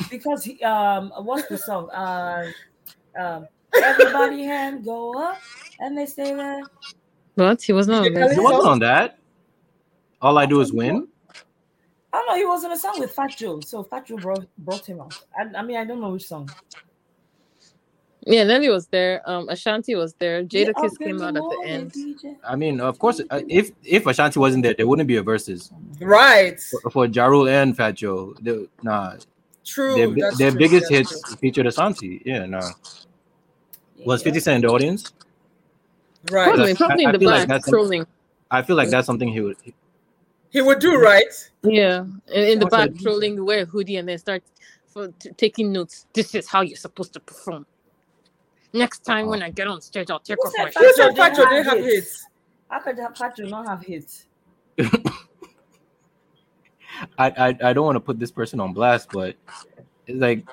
[0.10, 2.46] because he, um what's the song uh,
[3.18, 5.40] um everybody hand go up
[5.80, 6.62] and they stay there
[7.36, 8.06] But he was not.
[8.06, 8.42] On tell He that.
[8.44, 9.18] wasn't on that.
[10.22, 11.08] All I do is win.
[12.14, 12.36] I don't know.
[12.36, 15.18] He was on a song with Fat Joe, so Fat Joe brought brought him out.
[15.38, 16.50] I, I mean, I don't know which song.
[18.26, 19.22] Yeah, Nelly was there.
[19.30, 20.44] Um, Ashanti was there.
[20.44, 21.92] Jada Yeah, Kiss came out at the end.
[21.92, 22.38] DJ.
[22.48, 25.72] I mean, of course, uh, if if Ashanti wasn't there, there wouldn't be a versus
[26.00, 26.58] Right.
[26.84, 28.34] for, for Ja Rule and Fat Joe.
[28.42, 29.16] The- Nah,
[29.66, 29.96] True.
[29.96, 31.36] their, their true, biggest that's hits true.
[31.38, 32.22] featured Ashanti.
[32.26, 32.70] Yeah, nah.
[34.06, 34.26] Was Yeah.
[34.26, 35.14] 50 Cent in the audience?
[36.32, 36.54] Right.
[36.54, 38.06] Probably, probably I- in I the feel like back, that's- trolling.
[38.52, 39.58] I feel like that's something he would.
[40.52, 41.34] He would do right.
[41.64, 44.44] Yeah, in, in the back, trolling, wear a hoodie, and then start
[44.86, 46.06] for, t- taking notes.
[46.14, 47.66] This is how you're supposed to perform.
[48.74, 50.86] Next time when I get on stage, I'll take Who off said my Fat Who
[50.86, 50.96] shirt.
[50.98, 51.96] Joe said Fat Joe didn't didn't have have hits?
[51.96, 52.28] hits?
[52.70, 54.26] How could that not have hits?
[57.18, 59.36] I, I I don't want to put this person on blast, but
[60.06, 60.46] it's like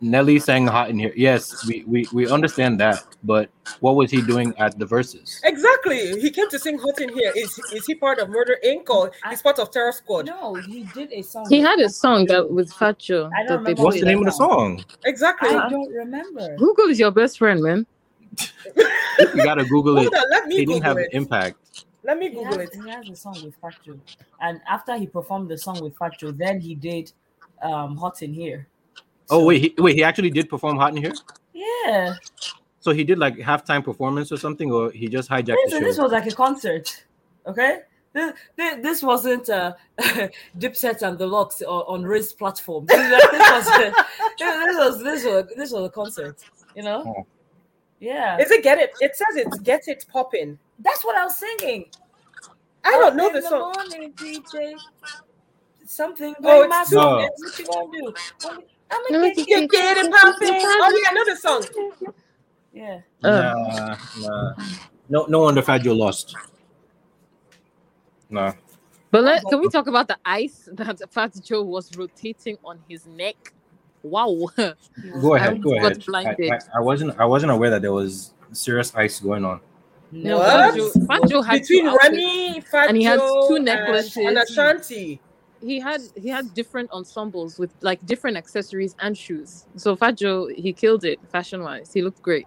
[0.00, 3.48] Nelly sang "Hot in Here." Yes, we, we we understand that, but
[3.80, 5.40] what was he doing at the verses?
[5.44, 6.20] Exactly.
[6.20, 7.32] He came to sing Hot in Here.
[7.34, 8.88] Is is he part of Murder Inc.
[8.90, 10.26] or he's part of Terror Squad?
[10.26, 11.46] No, he did a song.
[11.48, 14.18] He had a song that with Fat Joe I don't that remember What's the name
[14.18, 14.84] of the song?
[15.06, 15.48] Exactly.
[15.48, 16.56] I don't remember.
[16.56, 17.86] Google is your best friend, man.
[18.76, 20.02] You gotta Google it.
[20.02, 21.08] Hold on, let me He didn't Google have it.
[21.12, 21.84] impact.
[22.04, 22.82] Let me He Google has, it.
[22.84, 23.98] he has a song with Fat Joe,
[24.42, 27.12] and after he performed the song with Fat Joe, then he did
[27.62, 28.68] um, "Hot in Here."
[29.30, 31.12] Oh So- wait, he, wait, he actually did perform "Hot in Here."
[31.52, 32.14] yeah.
[32.80, 35.98] So he did like halftime performance or something, or he just hijacked Listen, the this
[35.98, 37.04] was like a concert,
[37.46, 37.80] okay?
[38.12, 39.74] This, this, this wasn't uh,
[40.58, 42.86] Dipset and the LOX on, on Riz platform.
[42.88, 43.92] This, was a,
[44.38, 46.36] this was this was this was a concert,
[46.76, 47.02] you know?
[47.18, 47.26] Oh.
[47.98, 48.92] Yeah, Is it Get It?
[49.00, 50.56] It says it's Get It popping.
[50.78, 51.86] that's what I was singing.
[52.84, 53.72] I don't know Up the in song.
[53.76, 54.74] morning, DJ.
[55.86, 57.02] Something Oh, going it's my No.
[57.02, 57.30] song.
[57.36, 58.62] What you gonna do?
[58.90, 60.48] I'm No, gonna it's- get You get it poppin'.
[60.50, 62.14] Oh yeah, I know the song.
[62.72, 63.00] yeah.
[63.22, 63.30] Uh.
[63.30, 64.52] Nah, nah.
[65.08, 66.34] No, no wonder Fat Joe lost.
[68.30, 68.52] Nah.
[69.10, 73.06] But let, can we talk about the ice that Fat Joe was rotating on his
[73.06, 73.52] neck
[74.02, 74.46] Wow.
[74.56, 75.62] Go I ahead.
[75.62, 76.04] Go ahead.
[76.14, 76.20] I.
[76.30, 77.18] I, I wasn't.
[77.18, 79.60] I wasn't aware that there was serious ice going on.
[80.12, 80.74] No, What?
[80.74, 80.90] Fat Joe,
[81.42, 81.86] Fajo had Between.
[81.92, 84.16] Remy, Fat And he has Joe, two and- necklaces.
[84.18, 85.20] and Ashanti.
[85.60, 89.66] He had he had different ensembles with like different accessories and shoes.
[89.76, 91.92] So Fat Joe, he killed it fashion wise.
[91.92, 92.46] He looked great.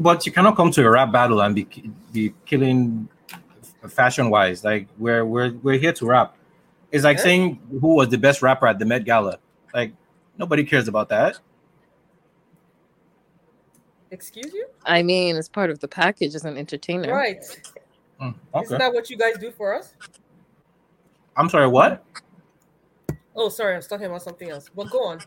[0.00, 1.66] But you cannot come to a rap battle and be
[2.12, 3.08] be killing
[3.88, 4.64] fashion wise.
[4.64, 6.36] Like we're we're we're here to rap.
[6.90, 7.22] It's like Yeah.
[7.24, 9.38] saying who was the best rapper at the Met Gala.
[9.74, 9.92] Like
[10.38, 11.38] nobody cares about that.
[14.10, 14.66] Excuse you?
[14.84, 17.10] I mean, it's part of the package as an entertainer.
[17.14, 17.42] Right.
[18.20, 19.94] Mm, Isn't that what you guys do for us?
[21.36, 21.68] I'm sorry.
[21.68, 22.04] What?
[23.34, 24.68] Oh, sorry, I was talking about something else.
[24.74, 25.20] But go on.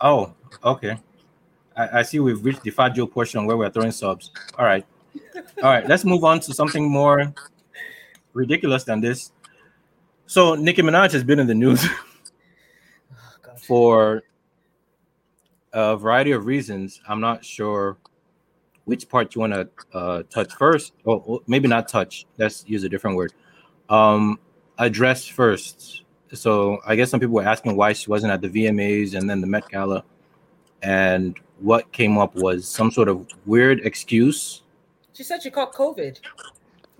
[0.00, 0.34] Oh,
[0.64, 0.98] okay.
[1.76, 4.32] I, I see we've reached the Fat Joe portion where we're throwing subs.
[4.58, 4.84] All right.
[5.62, 5.86] All right.
[5.86, 7.32] Let's move on to something more
[8.32, 9.32] ridiculous than this.
[10.26, 14.22] So Nicki Minaj has been in the news Oh, for
[15.72, 17.00] a variety of reasons.
[17.08, 17.96] I'm not sure
[18.84, 22.26] which part you want to uh, touch first, or or maybe not touch.
[22.38, 23.32] Let's use a different word.
[23.88, 24.38] Um,
[24.78, 26.02] address first.
[26.32, 29.40] So I guess some people were asking why she wasn't at the VMAs and then
[29.40, 30.04] the Met Gala,
[30.82, 34.62] and what came up was some sort of weird excuse.
[35.14, 36.20] She said she caught COVID.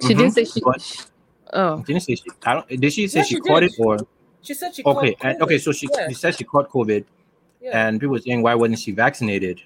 [0.02, 0.34] She didn't Mhm.
[0.34, 0.60] say she.
[0.60, 1.10] But
[1.52, 2.24] Oh, didn't say she.
[2.44, 2.68] I don't.
[2.80, 3.98] Did she say Yeah, she, she caught it or
[4.42, 5.14] She said she okay?
[5.14, 7.04] caught And, okay, so she, yeah, she said she caught COVID,
[7.60, 7.86] yeah.
[7.86, 9.60] and people were saying why wasn't she vaccinated?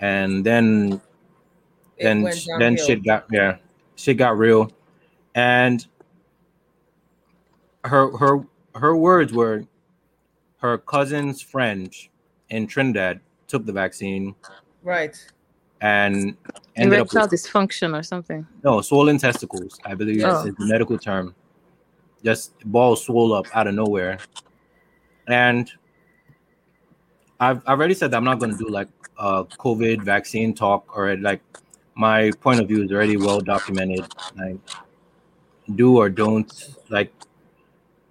[0.00, 1.00] And then
[1.96, 2.86] It then went then downhill.
[2.86, 3.56] shit got yeah,
[3.96, 4.70] shit got real,
[5.34, 5.86] and
[7.84, 9.64] her her her words were,
[10.58, 11.92] her cousin's friend
[12.50, 14.34] in Trinidad took the vaccine
[14.82, 15.16] right.
[15.80, 16.36] and
[16.76, 18.46] ended up erectile with, dysfunction or something.
[18.62, 19.78] no swollen testicles.
[19.84, 20.46] I believe Oh.
[20.46, 21.34] is the medical term.
[22.24, 24.18] Just balls swole up out of nowhere,
[25.28, 25.70] and
[27.40, 28.88] I've I've already said that I'm not going to do like
[29.18, 31.40] a COVID vaccine talk or like
[31.94, 34.04] my point of view is already well documented.
[34.36, 34.58] Like
[35.76, 36.50] do or don't
[36.88, 37.12] like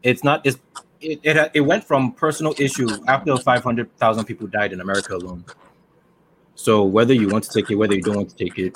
[0.04, 0.58] it's not it's
[1.02, 5.44] it it, it went from personal issue after 500,000 people died in America alone.
[6.56, 8.74] So whether you want to take it, whether you don't want to take it,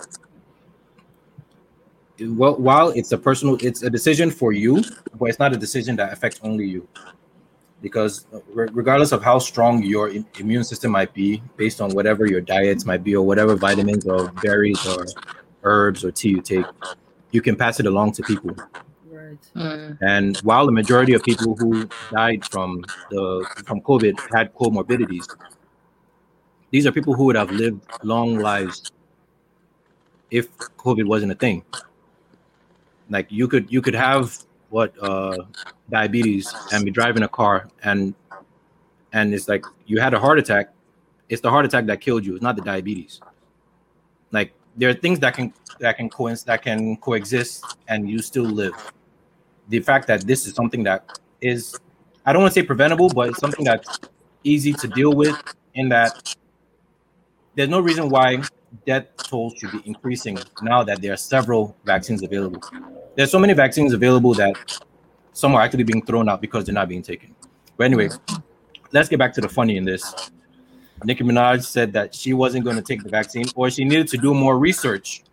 [2.19, 4.83] well, while it's a personal, it's a decision for you,
[5.19, 6.87] but it's not a decision that affects only you.
[7.81, 11.95] Because uh, re- regardless of how strong your im- immune system might be, based on
[11.95, 15.07] whatever your diets might be, or whatever vitamins or berries or
[15.63, 16.67] herbs or tea you take,
[17.31, 18.55] you can pass it along to people.
[19.31, 19.51] Right.
[19.55, 19.97] Mm.
[20.01, 25.25] And while the majority of people who died from the from COVID had comorbidities,
[26.71, 28.91] these are people who would have lived long lives
[30.31, 31.63] if COVID wasn't a thing.
[33.09, 34.37] Like you could you could have
[34.69, 35.37] what uh
[35.89, 38.13] diabetes and be driving a car and
[39.13, 40.73] and it's like you had a heart attack.
[41.29, 42.33] It's the heart attack that killed you.
[42.35, 43.21] It's not the diabetes.
[44.31, 48.45] Like there are things that can that can coinc- that can coexist and you still
[48.45, 48.75] live
[49.71, 51.79] the fact that this is something that is
[52.25, 53.99] I don't want to say preventable, but it's something that's
[54.43, 55.35] easy to deal with
[55.73, 56.35] in that
[57.55, 58.43] there's no reason why
[58.85, 62.61] death tolls should be increasing now that there are several vaccines available.
[63.15, 64.55] There's so many vaccines available that
[65.33, 67.33] some are actually being thrown out because they're not being taken.
[67.77, 68.09] But anyway,
[68.91, 70.31] let's get back to the funny in this.
[71.03, 74.17] Nicki Minaj said that she wasn't going to take the vaccine or she needed to
[74.17, 75.23] do more research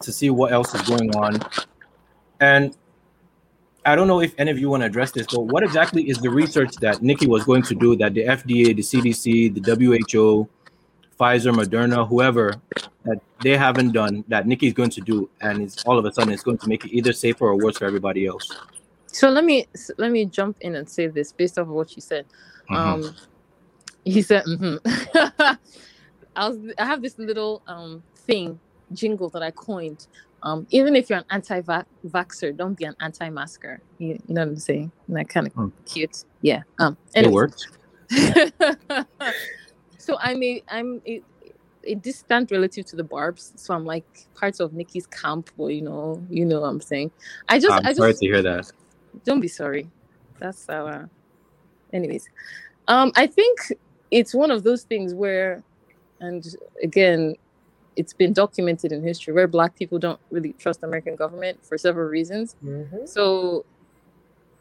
[0.00, 1.38] to see what else is going on.
[2.40, 2.76] And
[3.88, 6.18] I don't know if any of you want to address this, but what exactly is
[6.18, 10.48] the research that Nicki was going to do that the FDA, the CDC, the WHO,
[11.18, 12.54] Pfizer, Moderna, whoever,
[13.04, 16.32] that they haven't done that Nicki's going to do, and it's all of a sudden
[16.32, 18.54] it's going to make it either safer or worse for everybody else.
[19.06, 22.02] So let me let me jump in and say this based off of what you
[22.02, 22.26] said.
[22.70, 22.76] Mhm.
[22.76, 23.16] Um,
[24.04, 24.78] he said, mhm.
[26.36, 28.60] I was I have this little um thing
[28.92, 30.06] jingle that I coined.
[30.42, 33.80] Um, even if you're an anti-vaxxer, don't be an anti-masker.
[33.98, 34.92] You, you know what I'm saying?
[35.08, 35.68] That kind of Hmm.
[35.84, 36.24] cute.
[36.42, 36.62] Yeah.
[36.78, 36.96] Um.
[37.14, 37.66] it works.
[39.98, 41.22] so I'm a I'm a,
[41.84, 45.82] a distant relative to the Barbs, so I'm like part of Nicki's camp, or you
[45.82, 47.10] know, you know what I'm saying.
[47.48, 48.70] I just I'm I sorry just to hear that.
[49.24, 49.90] don't be sorry.
[50.38, 51.10] That's our
[51.92, 52.28] anyways.
[52.86, 53.58] Um I think
[54.10, 55.62] it's one of those things where
[56.20, 56.44] and
[56.82, 57.34] again
[57.98, 62.08] it's been documented in history where black people don't really trust American government for several
[62.08, 62.54] reasons.
[62.64, 63.06] Mhm.
[63.08, 63.64] So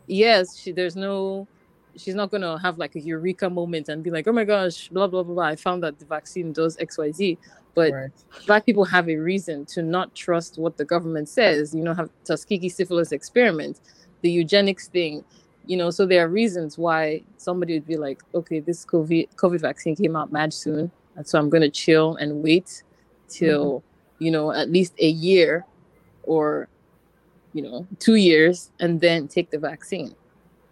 [0.08, 1.48] yes, she there's no
[1.96, 5.08] she's not gonna have like a eureka moment and be like, oh my gosh, blah
[5.08, 5.44] blah blah blah.
[5.46, 7.38] I found that the vaccine does XYZ.
[7.76, 8.12] But Right.
[8.48, 11.76] black people have a reason to not trust what the government says.
[11.76, 13.80] You know, have Tuskegee syphilis experiment,
[14.22, 15.24] the eugenics thing,
[15.68, 19.62] you know, so there are reasons why somebody would be like, okay, this COVID COVID
[19.62, 22.84] vaccine came out mad soon, and so I'm gonna chill and wait
[23.30, 24.24] till mm-hmm.
[24.24, 25.66] you know at least a year
[26.24, 26.68] or
[27.54, 30.16] you know two years and then take the vaccine.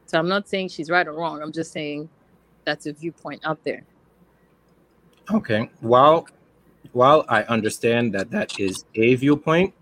[0.06, 1.42] So I'm not saying she's right or wrong.
[1.42, 2.10] I'm just saying
[2.64, 3.84] that's a viewpoint out there.
[5.32, 5.70] Okay.
[5.82, 6.28] While
[6.92, 9.74] while I understand that that is a viewpoint,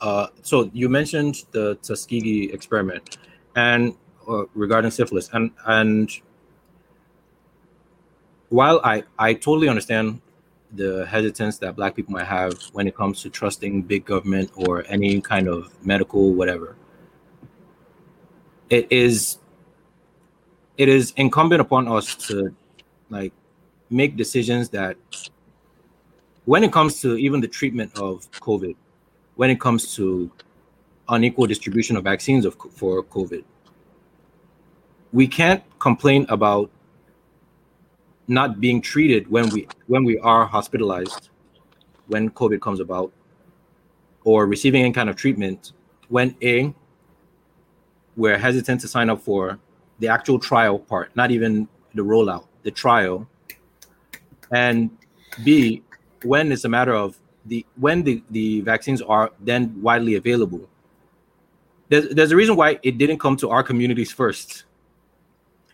[0.00, 3.18] uh, so you mentioned the Tuskegee experiment
[3.56, 3.94] and
[4.28, 6.10] uh, regarding syphilis and and
[8.50, 10.20] while I I totally understand
[10.74, 14.84] the hesitance that black people might have when it comes to trusting big government or
[14.88, 16.76] any kind of medical whatever
[18.68, 19.38] it is
[20.78, 22.54] it is incumbent upon us to
[23.08, 23.32] like
[23.90, 24.96] make decisions that
[26.44, 28.76] when it comes to even the treatment of covid
[29.34, 30.30] when it comes to
[31.10, 33.44] unequal distribution of vaccines of, for COVID.
[35.12, 36.70] We can't complain about
[38.30, 41.30] not being treated when we when we are hospitalized
[42.06, 43.12] when COVID comes about
[44.24, 45.72] or receiving any kind of treatment
[46.08, 46.72] when A
[48.16, 49.58] we're hesitant to sign up for
[49.98, 53.28] the actual trial part, not even the rollout, the trial.
[54.52, 54.90] And
[55.44, 55.82] B,
[56.22, 57.16] when it's a matter of
[57.46, 60.68] the when the, the vaccines are then widely available,
[61.88, 64.64] there's there's a reason why it didn't come to our communities first.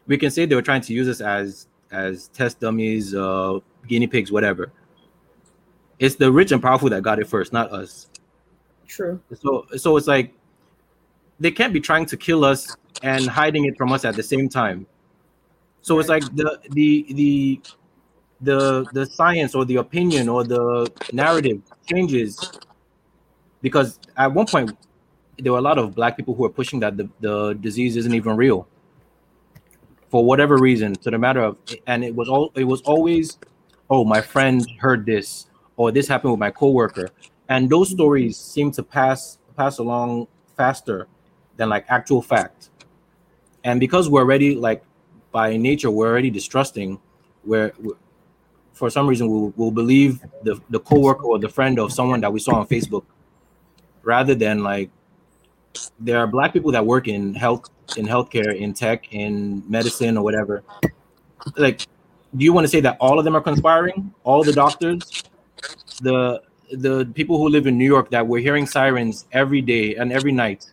[0.07, 4.07] We can say they were trying to use us as as test dummies, uh, guinea
[4.07, 4.73] pigs, whatever.
[5.99, 8.09] It's the rich and powerful that got it first, not us.
[8.87, 9.21] True.
[9.35, 10.35] So so it's like
[11.41, 14.49] they can't be trying to kill us and hiding it from us at the same
[14.49, 14.87] time.
[15.83, 17.61] So it's like the the the
[18.41, 22.39] the the science or the opinion or the narrative changes
[23.63, 24.77] because at one point
[25.39, 28.15] there were a lot of black people who were pushing that the, the disease isn't
[28.15, 28.69] even real
[30.11, 33.39] for whatever reason to the matter of and it was all it was always
[33.91, 37.09] oh my friend heard this or this happened with my coworker.
[37.49, 41.07] And those stories seem to pass pass along faster
[41.57, 42.71] than like actual fact.
[43.65, 44.83] And because we're already like
[45.33, 46.99] by nature we're already distrusting
[47.43, 47.73] where
[48.73, 52.33] for some reason we'll, we'll believe the the coworker or the friend of someone that
[52.33, 53.05] we saw on facebook
[54.03, 54.91] rather than like
[55.99, 60.25] there are black people that work in health in healthcare in tech in medicine or
[60.25, 60.63] whatever.
[61.57, 61.87] Like
[62.37, 64.13] do you want to say that all of them are conspiring?
[64.25, 65.23] All the doctors?
[66.03, 70.13] The the people who live in new york that were hearing sirens every day and
[70.13, 70.67] every night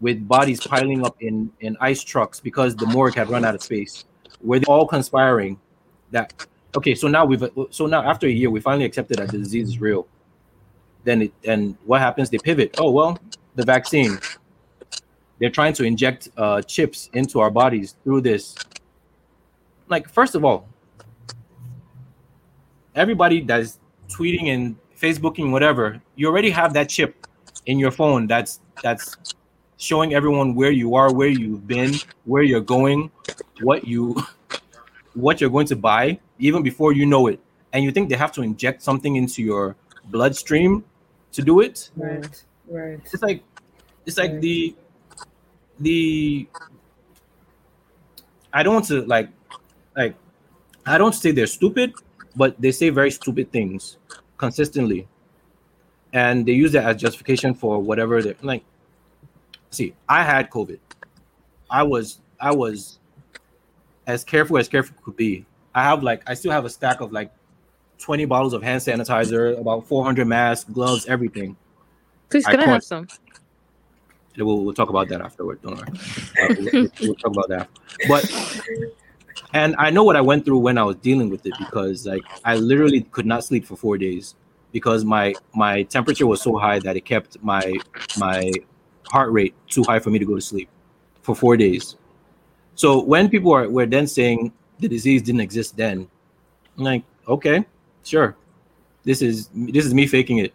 [0.00, 3.62] with bodies piling up in in ice trucks because the morgue had run out of
[3.62, 4.06] space
[4.40, 5.60] were they all conspiring
[6.10, 9.38] that okay so now we've so now after a year we finally accepted that the
[9.38, 10.06] disease is real.
[11.04, 12.30] Then it and what happens?
[12.30, 12.76] They pivot.
[12.78, 13.18] Oh well
[13.54, 14.18] the vaccine.
[15.38, 18.56] They're trying to inject uh, chips into our bodies through this.
[19.88, 20.68] Like, first of all,
[22.94, 27.26] everybody that's tweeting and Facebooking, whatever, you already have that chip
[27.66, 29.16] in your phone that's that's
[29.76, 33.10] showing everyone where you are, where you've been, where you're going,
[33.60, 34.16] what you
[35.14, 37.40] what you're going to buy, even before you know it.
[37.72, 40.84] And you think they have to inject something into your bloodstream
[41.32, 41.90] to do it?
[41.96, 42.44] Right.
[42.68, 43.00] Right.
[43.04, 43.42] It's like
[44.04, 44.74] it's like the
[45.80, 46.48] the
[48.52, 49.28] I don't want to like
[49.96, 50.14] like
[50.86, 51.94] I don't say they're stupid,
[52.36, 53.98] but they say very stupid things
[54.36, 55.06] consistently.
[56.12, 58.64] And they use that as justification for whatever they're like.
[59.70, 60.78] See, I had COVID.
[61.70, 62.98] I was I was
[64.06, 65.44] as careful as careful could be.
[65.74, 67.30] I have like I still have a stack of like
[67.98, 71.56] 20 bottles of hand sanitizer, about 400 masks, gloves, everything.
[72.30, 73.06] Please, can I, I have some?
[74.38, 75.60] We'll, we'll talk about that afterward.
[75.62, 75.88] Don't worry.
[76.40, 77.68] Uh, we'll, we'll talk about that.
[78.08, 78.24] But
[79.52, 82.22] and I know what I went through when I was dealing with it because like
[82.44, 84.34] I literally could not sleep for four days
[84.72, 87.72] because my my temperature was so high that it kept my
[88.18, 88.52] my
[89.10, 90.68] heart rate too high for me to go to sleep
[91.22, 91.96] for four days.
[92.74, 96.08] So when people are were then saying the disease didn't exist then,
[96.76, 97.64] I'm like, okay,
[98.04, 98.36] sure.
[99.04, 100.52] This is this is me faking it.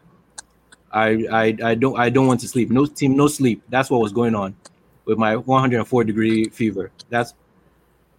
[0.93, 2.69] I, I I don't I don't want to sleep.
[2.69, 3.63] No team, no sleep.
[3.69, 4.55] That's what was going on
[5.05, 6.91] with my 104 degree fever.
[7.09, 7.33] That's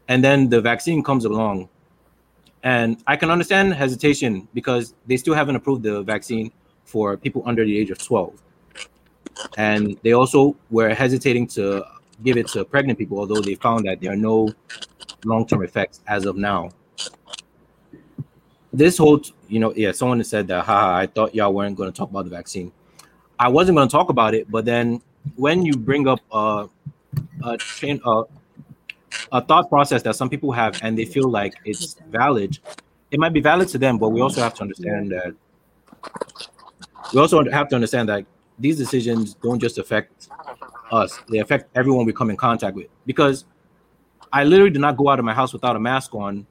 [0.08, 1.68] and then the vaccine comes along.
[2.62, 6.50] And I can understand hesitation because they still haven't approved the vaccine
[6.84, 8.42] for people under the age of 12.
[9.56, 11.84] And they also were hesitating to
[12.22, 14.48] give it to pregnant people, although they found that there are no
[15.24, 16.70] long term effects as of now
[18.76, 21.96] this whole, you know, yeah, someone said that, haha, I thought y'all weren't going to
[21.96, 22.72] talk about the vaccine.
[23.38, 25.00] I wasn't going to talk about it, but then
[25.36, 26.66] when you bring up uh,
[27.44, 28.24] a chain uh,
[29.32, 32.58] a thought process that some people have and they feel like it's valid
[33.10, 35.34] it might be valid to them but we also have to understand that
[37.12, 38.26] we also have to understand that
[38.58, 40.28] these decisions don't just affect
[40.90, 43.44] us they affect everyone we come in contact with because
[44.32, 46.46] i literally did not go out of my house without a mask on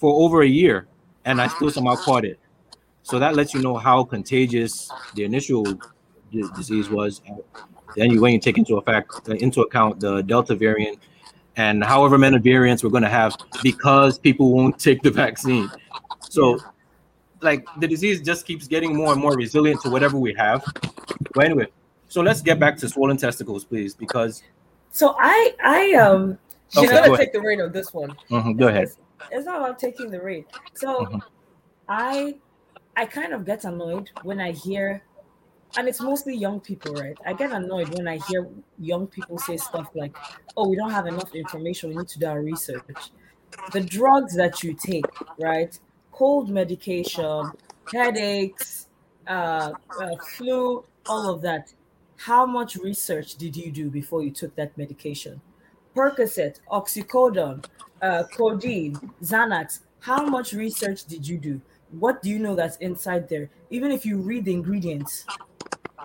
[0.00, 0.86] for over a year
[1.26, 2.38] and i still somehow caught it.
[3.02, 5.64] So that lets you know how contagious the initial
[6.32, 7.20] d- disease was
[7.96, 10.98] then you when you take into effect into account the delta variant
[11.56, 15.68] and however many variants we're going to have because people won't take the vaccine.
[16.20, 16.60] So
[17.42, 20.64] like the disease just keeps getting more and more resilient to whatever we have.
[21.34, 21.66] But anyway
[22.08, 24.42] so let's get back to swollen testicles please because
[24.92, 26.38] So I I um
[26.68, 28.16] She's Okay, gonna go take the reign on this one.
[28.30, 28.88] Mhm, go ahead
[29.28, 30.48] It's, not about taking the rate.
[30.74, 31.22] So Mhm.
[31.88, 32.40] I
[32.96, 35.04] I kind of get annoyed when I hear
[35.76, 37.18] and it's mostly young people, right?
[37.26, 38.48] I get annoyed when I hear
[38.78, 40.14] young people say stuff like,
[40.56, 41.90] "Oh, we don't have enough information.
[41.90, 43.12] We need to do our research."
[43.72, 45.78] The drugs that you take, right?
[46.12, 47.54] Cold medication,
[47.92, 48.88] headaches,
[49.26, 51.74] uh, uh, flu, all of that.
[52.16, 55.42] How much research did you do before you took that medication?
[55.94, 57.64] Percocet, oxycodone,
[58.02, 59.80] uh, codeine, Xanax.
[60.00, 61.60] How much research did you do?
[61.98, 63.50] What do you know that's inside there?
[63.70, 65.26] Even if you read the ingredients,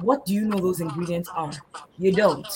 [0.02, 1.52] what do you know those ingredients are?
[1.98, 2.48] You don't.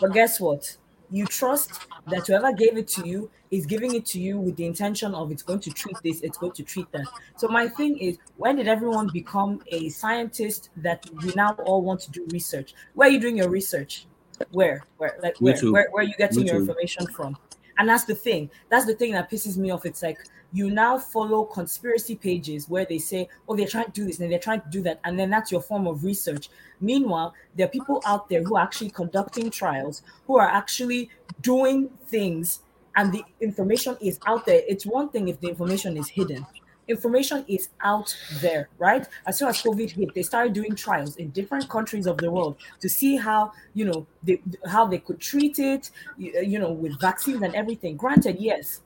[0.00, 0.76] But guess what?
[1.10, 4.64] You trust that whoever gave it to you is giving it to you with the
[4.64, 7.06] intention of it's going to treat this, it's going to treat that.
[7.36, 12.00] So my thing is, when did everyone become a scientist that we now all want
[12.02, 12.74] to do research?
[12.94, 14.06] Where are you doing your research?
[14.52, 14.84] Where?
[14.98, 15.18] Where?
[15.22, 15.56] Like where?
[15.58, 17.36] Where, where are you getting your information from?
[17.78, 18.50] And that's the thing.
[18.68, 19.86] That's the thing that pisses me off.
[19.86, 20.18] It's like
[20.52, 24.30] you now follow conspiracy pages where they say, oh, they're trying to do this and
[24.30, 25.00] they're trying to do that.
[25.04, 26.50] And then that's your form of research.
[26.80, 31.08] Meanwhile, there are people out there who are actually conducting trials, who are actually
[31.40, 32.60] doing things,
[32.96, 34.62] and the information is out there.
[34.68, 36.44] It's one thing if the information is hidden.
[36.90, 39.06] Information is out there, right?
[39.26, 42.56] As soon as COVID hit, they started doing trials in different countries of the world
[42.80, 46.72] to see how you know they, how they could treat it, you, uh, you know,
[46.72, 47.96] with vaccines and everything.
[47.96, 48.80] Granted, yes,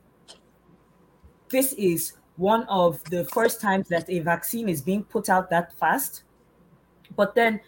[1.49, 5.73] this is one of the first times that a vaccine is being put out that
[5.79, 6.25] fast.
[7.17, 7.61] But then,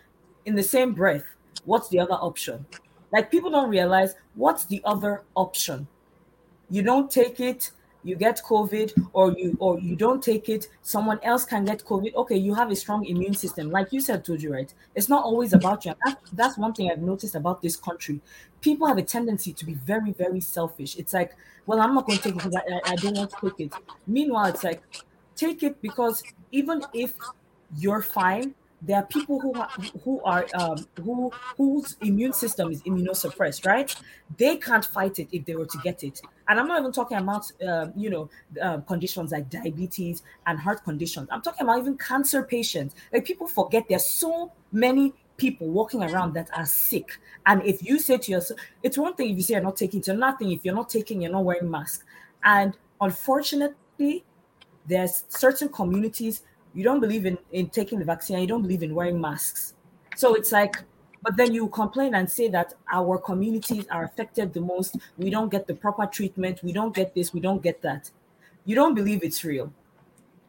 [0.45, 1.24] in the same breath,
[1.64, 2.66] what's the other option?
[3.12, 5.87] Like, people don't realize what's the other option.
[6.68, 7.70] You don't take it,
[8.07, 12.14] you get COVID, or you or you don't take it, someone else can get COVID.
[12.14, 14.72] Okay, you have a strong immune system, like you said, told you right.
[14.94, 15.90] It's not always about you.
[15.90, 18.20] And that, that's one thing I've noticed about this country.
[18.61, 20.96] People have a tendency to be very, very selfish.
[20.96, 21.34] It's like,
[21.66, 23.72] well, I'm not going to take it because I, I don't want to take it.
[24.07, 24.82] Meanwhile, it's like,
[25.34, 27.12] take it because even if
[27.76, 29.68] you're fine, there are people who are
[30.05, 33.95] who are um, who whose immune system is immunosuppressed, right?
[34.37, 36.20] They can't fight it if they were to get it.
[36.49, 40.85] And I'm not even talking about um, you know uh, conditions like diabetes and heart
[40.85, 41.29] conditions.
[41.31, 42.95] I'm talking about even cancer patients.
[43.12, 47.18] Like people forget there's so many people walking around that are sick.
[47.45, 50.01] And if you say to yourself, it's one thing if you say you're not taking
[50.01, 52.05] it, another thing if you're not taking, you're not wearing mask.
[52.45, 54.24] And unfortunately,
[54.87, 56.43] there's certain communities
[56.77, 59.72] you don't believe in, in taking the vaccine, you don't believe in wearing masks.
[60.14, 60.77] So it's like,
[61.22, 64.97] but then you complain and say that our communities are affected the most.
[65.16, 66.62] We don't get the proper treatment.
[66.62, 67.33] We don't get this.
[67.33, 68.11] We don't get that.
[68.66, 69.72] You don't believe it's real.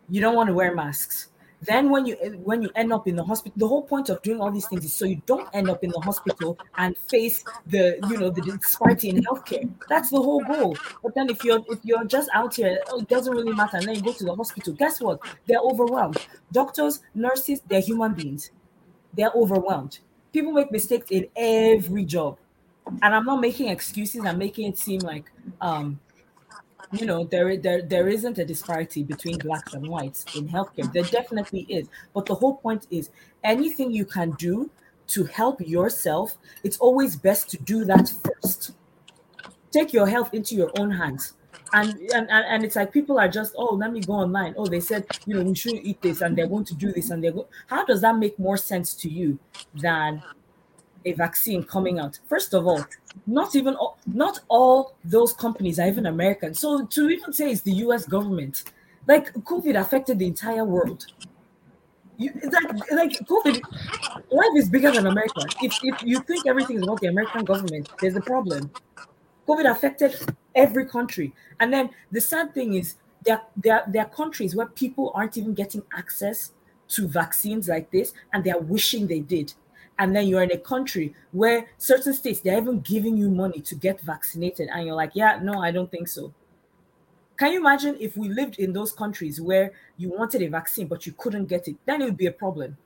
[0.10, 1.30] You don't want to wear masks.
[1.62, 4.40] Then when you when you end up in the hospital, the whole point of doing
[4.40, 7.98] all these things is so you don't end up in the hospital and face the
[8.10, 9.68] you know the disparity in healthcare.
[9.90, 10.78] That's the whole goal.
[11.02, 13.88] But then if you're if you're just out here, oh, it doesn't really matter, and
[13.88, 15.20] then you go to the hospital, guess what?
[15.48, 16.18] They're overwhelmed.
[16.52, 18.52] Doctors, nurses, they're human beings.
[19.14, 20.00] They're overwhelmed.
[20.34, 22.38] People make mistakes in every job.
[23.02, 25.32] And I'm not making excuses, I'm making it seem like
[25.62, 26.00] um
[26.92, 30.92] you know there there there isn't a disparity between blacks and whites in healthcare.
[30.92, 31.88] There definitely is.
[32.14, 33.10] But the whole point is
[33.44, 34.70] anything you can do
[35.08, 38.72] to help yourself it's always best to do that first.
[39.72, 41.34] Take your health into your own hands.
[41.74, 44.54] And, and and and it's like people are just oh let me go online.
[44.58, 47.10] Oh they said you know we shouldn't eat this and they're going to do this
[47.10, 49.38] and they're go- how does that make more sense to you
[49.76, 50.24] than
[51.06, 52.84] a vaccine coming out first of all
[53.26, 56.54] not even all, not all those companies are even American.
[56.54, 58.06] So to even say it's the U.S.
[58.06, 58.64] government,
[59.08, 61.08] like COVID affected the entire world.
[62.18, 63.62] You, like like COVID,
[64.32, 65.42] life is bigger than America.
[65.62, 68.72] If if you think everything is about the American government, there's a problem.
[69.48, 70.16] COVID affected
[70.56, 75.12] every country, and then the sad thing is there there there are countries where people
[75.14, 76.54] aren't even getting access
[76.90, 79.54] to vaccines like this, and they are wishing they did.
[80.00, 83.76] And then you're in a country where certain states they're even giving you money to
[83.76, 86.34] get vaccinated, and you're like, yeah, no, I don't think so.
[87.38, 91.06] Can you imagine if we lived in those countries where you wanted a vaccine but
[91.06, 91.78] you couldn't get it?
[91.86, 92.78] Then it would be a problem.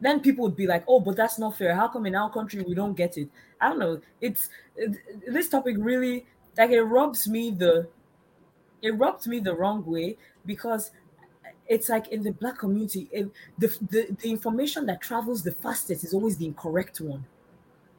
[0.00, 1.74] Then people would be like, "Oh, but that's not fair.
[1.74, 3.28] How come in our country we don't get it?"
[3.60, 4.00] I don't know.
[4.20, 6.26] It's it, this topic really
[6.58, 7.88] like it rubs me the
[8.82, 10.92] it rubbed me the wrong way because
[11.66, 16.04] it's like in the black community, it, the, the the information that travels the fastest
[16.04, 17.24] is always the incorrect one,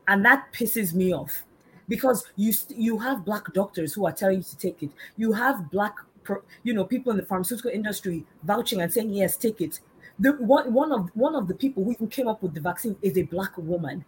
[0.07, 1.43] and that pisses me off
[1.87, 4.91] because you you have black doctors who are telling you to take it.
[5.17, 5.95] You have black
[6.63, 9.79] you know people in the pharmaceutical industry vouching and saying yes, take it.
[10.19, 12.95] The one one of one of the people who even came up with the vaccine
[13.01, 14.05] is a black woman.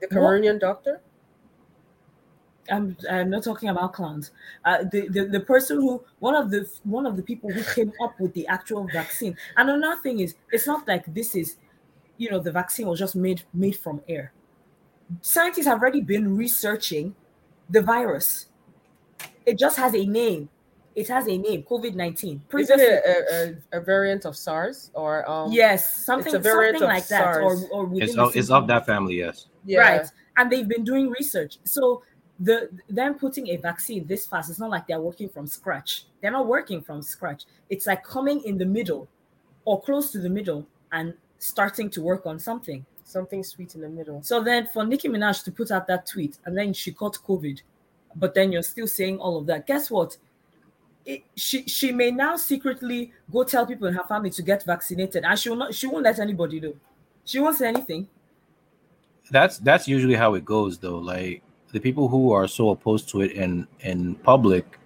[0.00, 1.00] The Cameroonian doctor.
[2.70, 4.30] I'm, I'm not talking about clowns.
[4.64, 7.92] Uh, the, the the person who one of the one of the people who came
[8.02, 9.36] up with the actual vaccine.
[9.56, 11.56] And another thing is, it's not like this is,
[12.16, 14.32] you know, the vaccine was just made made from air.
[15.22, 17.14] Scientists have already been researching
[17.70, 18.46] the virus.
[19.46, 20.48] It just has a name.
[20.94, 22.42] It has a name, COVID nineteen.
[22.58, 27.36] Is it a, a, a, variant of SARS or um, yes, something something like that,
[27.36, 29.46] or or it's of, it's of that family, yes.
[29.64, 29.78] Yeah.
[29.78, 30.06] Right,
[30.36, 31.58] and they've been doing research.
[31.62, 32.02] So
[32.40, 36.04] the them putting a vaccine this fast, it's not like they're working from scratch.
[36.20, 37.44] They're not working from scratch.
[37.68, 39.08] It's like coming in the middle,
[39.64, 42.84] or close to the middle, and starting to work on something.
[43.04, 44.22] Something sweet in the middle.
[44.22, 47.62] So then, for Nicki Minaj to put out that tweet, and then she caught COVID,
[48.14, 49.66] but then you're still saying all of that.
[49.66, 50.18] Guess what?
[51.06, 55.24] It, she she may now secretly go tell people in her family to get vaccinated,
[55.24, 55.74] and she will not.
[55.74, 56.74] She won't let anybody know.
[57.24, 58.08] She won't say anything.
[59.30, 60.98] That's that's usually how it goes, though.
[60.98, 61.42] Like
[61.78, 64.80] the people who are so opposed to it in in public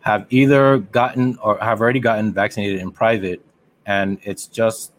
[0.00, 3.40] have either gotten or have already gotten vaccinated in private
[3.86, 4.92] and it's just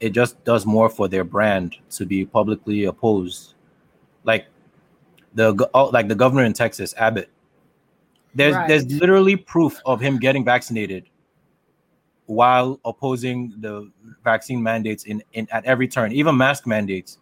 [0.00, 3.54] it just does more for their brand to be publicly opposed
[4.24, 4.46] like
[5.34, 7.30] the oh, like the governor in Texas Abbott
[8.34, 8.66] there's right.
[8.66, 11.04] there's literally proof of him getting vaccinated
[12.26, 13.88] while opposing the
[14.24, 17.18] vaccine mandates in, in at every turn even mask mandates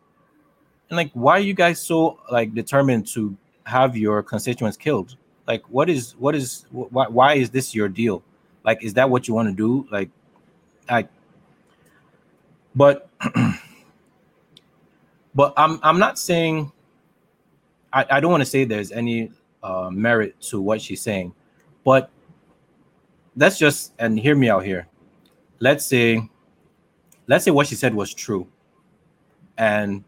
[0.92, 5.16] and like why are you guys so like determined to have your constituents killed?
[5.46, 8.22] Like what is what is why, why is this your deal?
[8.64, 9.86] Like is that what you want to do?
[9.90, 10.10] Like
[10.88, 11.06] i
[12.74, 13.08] but
[15.34, 16.72] but i'm i'm not saying
[17.92, 19.30] i, I don't want to say there's any
[19.62, 21.32] uh, merit to what she's saying
[21.84, 22.10] but
[23.36, 24.88] let's just and hear me out here.
[25.58, 26.28] Let's say
[27.26, 28.46] let's say what she said was true
[29.56, 30.04] and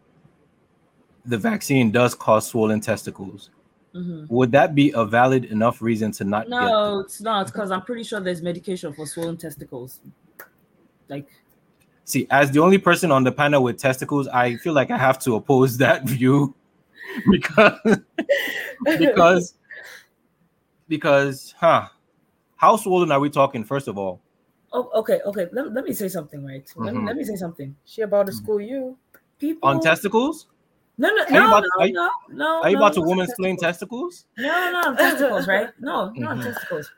[1.25, 3.51] the vaccine does cause swollen testicles,
[3.95, 4.27] mm-hmm.
[4.29, 6.49] would that be a valid enough reason to not?
[6.49, 10.01] No, it's not because I'm pretty sure there's medication for swollen testicles.
[11.09, 11.29] Like,
[12.05, 15.18] see, as the only person on the panel with testicles, I feel like I have
[15.20, 16.55] to oppose that view
[17.31, 17.99] because
[18.99, 19.55] because
[20.89, 21.87] because huh
[22.57, 24.20] how swollen are we talking first of all
[24.72, 26.85] oh okay okay let, let me say something right mm-hmm.
[26.85, 28.97] let, me, let me say something she about to school you
[29.39, 30.47] people on testicles
[30.97, 32.62] no, no, no, about, no, no, no.
[32.62, 34.26] Are you about to woman slaying testicles?
[34.38, 35.70] No, no, testicles, right?
[35.80, 36.22] No, mm-hmm.
[36.22, 36.90] not testicles.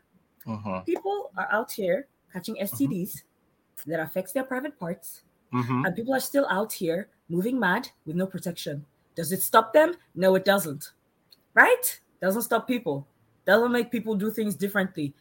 [0.47, 0.81] Uh-huh.
[0.81, 3.91] People are out here catching STDs mm-hmm.
[3.91, 5.23] that affects their private parts,
[5.53, 5.85] mm-hmm.
[5.85, 8.85] and people are still out here moving mad with no protection.
[9.15, 9.95] Does it stop them?
[10.15, 10.93] No, it doesn't.
[11.55, 12.01] Right?
[12.21, 13.07] Doesn't stop people.
[13.47, 15.15] Doesn't make people do things differently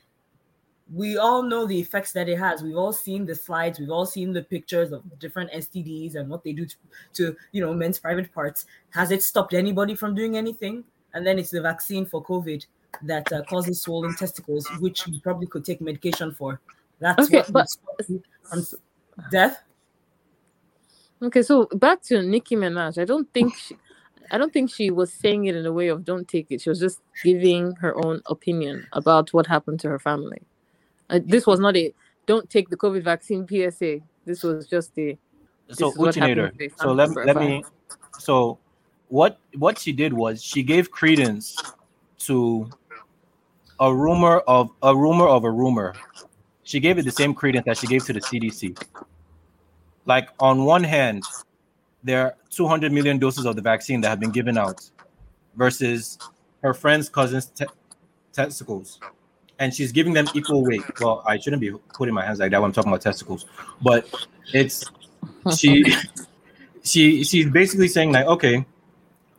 [0.94, 2.62] we all know the effects that it has.
[2.62, 6.44] We've all seen the slides, we've all seen the pictures of different STDs and what
[6.44, 6.76] they do to,
[7.14, 8.66] to you know men's private parts.
[8.92, 10.84] Has it stopped anybody from doing anything?
[11.14, 12.66] And then it's the vaccine for COVID
[13.04, 16.62] that uh, causes swollen testicles, which you probably could take medication for.
[17.00, 18.74] That's okay, what but
[19.32, 19.64] death.
[21.22, 23.02] Okay, so back to Nicki Minaj.
[23.02, 23.78] I don't think she,
[24.32, 26.62] I don't think she was saying it in a way of don't take it.
[26.62, 30.42] She was just giving her own opinion about what happened to her family.
[31.10, 31.94] Uh, this was not a
[32.26, 34.00] don't take the COVID vaccine PSA.
[34.26, 35.18] This was just a
[35.72, 36.72] so Uchinator.
[36.80, 37.64] So let, let me
[38.18, 38.58] so
[39.10, 41.56] what what she did was she gave credence
[42.20, 42.70] to
[43.80, 45.94] a rumor of a rumor of a rumor.
[46.64, 48.82] She gave it the same credence that she gave to the CDC.
[50.06, 51.24] Like on one hand,
[52.04, 54.90] there are 200 million doses of the vaccine that have been given out
[55.56, 56.18] versus
[56.62, 57.66] her friend's cousin's te-
[58.34, 59.00] testicles
[59.60, 60.84] and she's giving them equal weight.
[61.00, 63.46] Well, I shouldn't be putting my hands like that when I'm talking about testicles,
[63.82, 64.08] but
[64.54, 64.84] it's
[65.58, 65.86] she
[66.84, 68.66] she she's basically saying like, okay,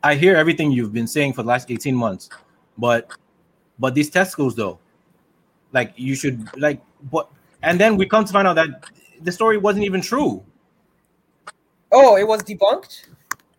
[0.03, 2.31] I hear everything you've been saying for the last 18 months,
[2.79, 3.11] but
[3.79, 4.79] but these testicles though,
[5.73, 7.29] like you should like what
[7.63, 8.85] and then we come to find out that
[9.23, 10.43] the story wasn't even true.
[11.93, 13.09] Oh, it was debunked?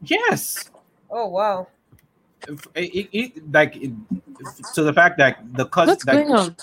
[0.01, 0.69] Yes.
[1.09, 1.67] Oh wow.
[2.47, 3.91] If- It, it, it- like it,
[4.75, 5.89] to the fact that the cousin.
[5.93, 6.55] What's going on?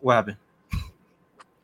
[0.00, 0.36] What happened?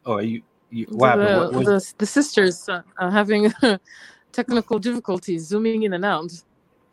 [0.07, 0.43] Oh, you.
[0.71, 1.29] you what happened?
[1.29, 3.53] The, What, what- the, the sisters are having
[4.33, 6.33] technical difficulties zooming in and out.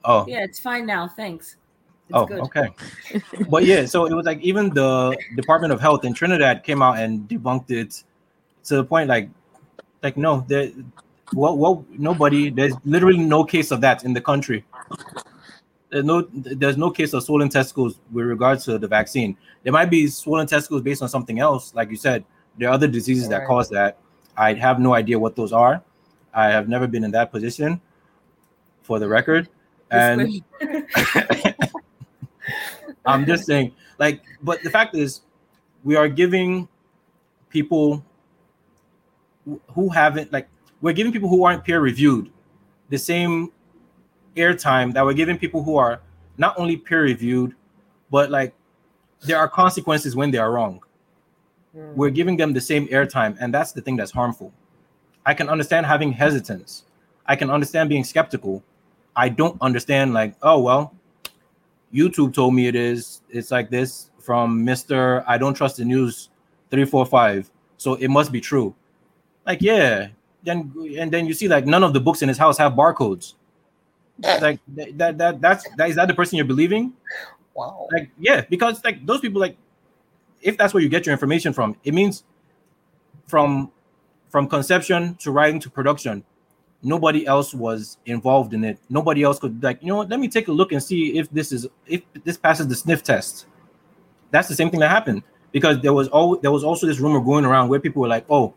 [0.06, 0.26] oh.
[0.28, 1.08] Yeah, it's fine now.
[1.08, 1.58] Thanks.
[2.10, 2.40] It's Oh, good.
[2.42, 2.68] okay.
[3.50, 6.98] but yeah, so it was like even the Department of Health in Trinidad came out
[7.00, 8.04] and debunked it
[8.66, 9.30] to the point like,
[10.04, 10.72] like no, there,
[11.34, 12.50] well, well, nobody.
[12.50, 14.66] There's literally no case of that in the country.
[15.92, 19.36] There's no, there's no case of swollen testicles with regards to the vaccine.
[19.64, 22.24] There might be swollen testicles based on something else, like you said.
[22.58, 23.98] There are other diseases that cause that.
[24.38, 25.84] I have no idea what those are.
[26.34, 27.82] I have never been in that position,
[28.84, 29.50] for the record.
[29.90, 30.42] And
[33.06, 35.22] I'm just saying, like, but the fact is,
[35.84, 36.70] we are giving
[37.50, 38.04] people
[39.74, 40.48] who haven't, like,
[40.82, 42.32] we're giving people who aren't peer reviewed
[42.90, 43.52] the same
[44.36, 46.02] airtime that we're giving people who are
[46.38, 47.56] not only peer reviewed,
[48.10, 48.54] but like,
[49.22, 50.82] there are consequences when they are wrong.
[51.74, 51.96] Hmm.
[51.96, 54.52] We're giving them the same airtime, and that's the thing that's harmful.
[55.26, 56.86] I can understand having hesitance.
[57.28, 58.64] I can understand being skeptical.
[59.16, 60.94] I don't understand, like, oh, well,
[61.94, 63.22] YouTube told me it is.
[63.30, 65.24] It's like this from Mr.
[65.28, 66.30] I don't trust the news
[66.70, 67.52] 345.
[67.78, 68.74] So it must be true.
[69.46, 70.10] Like, yeah.
[70.44, 73.36] Then and then you see like none of the books in his house have barcodes.
[74.24, 74.86] Like eh.
[74.96, 76.94] that that, that that's that is that the person you're believing?
[77.54, 77.88] Wow.
[77.92, 79.58] Like, yeah, because like those people, like,
[80.42, 82.24] if that's where you get your information from, it means
[83.28, 83.72] from
[84.30, 86.24] from conception to writing to production,
[86.82, 88.80] nobody else was involved in it.
[88.90, 91.30] Nobody else could like, you know what, let me take a look and see if
[91.32, 93.46] this is if this passes the sniff test.
[94.32, 97.20] That's the same thing that happened because there was all there was also this rumor
[97.20, 98.54] going around where people were like, oh,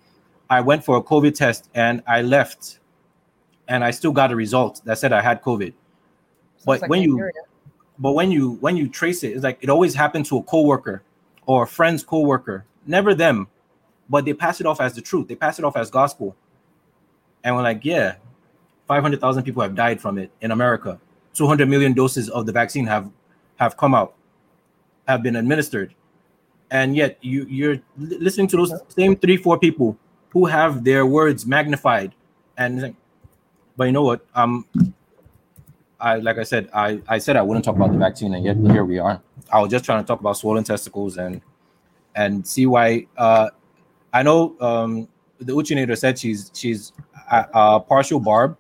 [0.49, 2.79] I went for a COVID test and I left
[3.69, 5.73] and I still got a result that said I had COVID.
[5.73, 7.17] Sounds but like when you-
[7.99, 11.03] but when you when you trace it, it's like it always happened to a coworker
[11.47, 13.47] or a friend's coworker, never them,
[14.11, 15.29] but they pass it off as the truth.
[15.29, 16.35] They pass it off as gospel,
[17.45, 18.17] and we're like, yeah,
[18.89, 20.99] five hundred thousand people have died from it in America.
[21.35, 23.11] Two hundred million doses of the vaccine have
[23.57, 24.15] have come out,
[25.07, 25.95] have been administered,
[26.71, 29.97] and yet you you're listening to those same three four people
[30.31, 32.13] who have their words magnified,
[32.57, 32.95] and like,
[33.77, 34.25] but you know what?
[34.35, 34.67] Um,
[36.01, 38.57] I like I said, I I said I wouldn't talk about the vaccine, and yet
[38.57, 39.21] here we are.
[39.53, 41.41] I was just trying to talk about swollen testicles and
[42.15, 43.07] and see why.
[43.17, 43.51] Uh,
[44.13, 45.09] I know um,
[45.39, 46.93] the Uchinator said she's she's
[47.31, 48.57] a, a partial barb,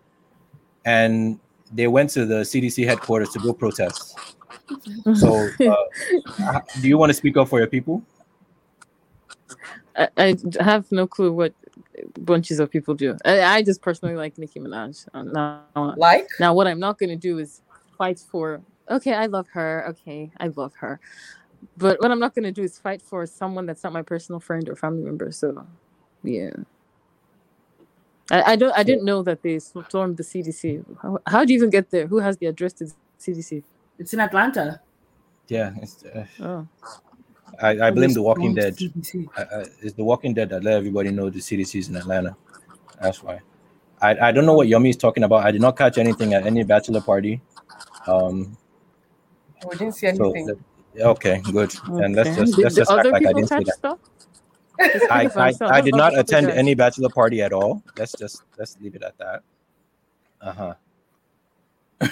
[0.85, 1.39] and
[1.73, 4.19] they went to the CDC headquarters to go protest.
[5.15, 8.03] So, uh, do you want to speak up for your people?
[9.97, 11.53] I, I have no clue what
[12.18, 13.16] bunches of people do.
[13.24, 15.07] I, I just personally like Nicki Minaj.
[15.14, 16.28] Uh, Now, Like?
[16.40, 17.62] now, what I'm not going to do is
[17.99, 18.61] fight for.
[18.90, 19.86] Okay, I love her.
[19.90, 21.01] Okay, I love her.
[21.76, 24.40] But what I'm not going to do is fight for someone that's not my personal
[24.40, 25.30] friend or family member.
[25.32, 25.66] So,
[26.22, 26.51] yeah.
[28.30, 28.72] I, I don't.
[28.76, 30.84] I didn't know that they stormed the CDC.
[31.03, 32.07] How, how do you even get there?
[32.07, 33.62] Who has the address to the CDC?
[33.99, 34.80] It's in Atlanta.
[35.49, 36.66] Yeah, it's, uh, Oh,
[37.63, 38.77] I, I blame The Walking Dead.
[39.37, 42.37] I, I, it's The Walking Dead that let everybody know the CDC is in Atlanta.
[43.01, 43.41] That's why.
[44.01, 45.45] I, I don't know what Yummy is talking about.
[45.45, 47.41] I did not catch anything at any bachelor party.
[48.07, 48.57] Um.
[49.67, 50.47] We didn't see So anything.
[50.47, 50.59] that-
[51.07, 51.75] okay, good.
[51.87, 53.75] And let's just let's the just act like I didn't see that.
[53.75, 53.99] stuff?
[55.11, 55.55] I, I.
[55.69, 57.83] I did not attend any bachelor party at all.
[57.97, 59.43] Let's just let's leave it at that.
[60.41, 62.11] Uh huh.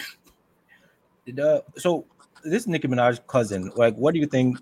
[1.77, 2.07] so
[2.45, 4.59] this Nicki Minaj cousin, like, what do you think?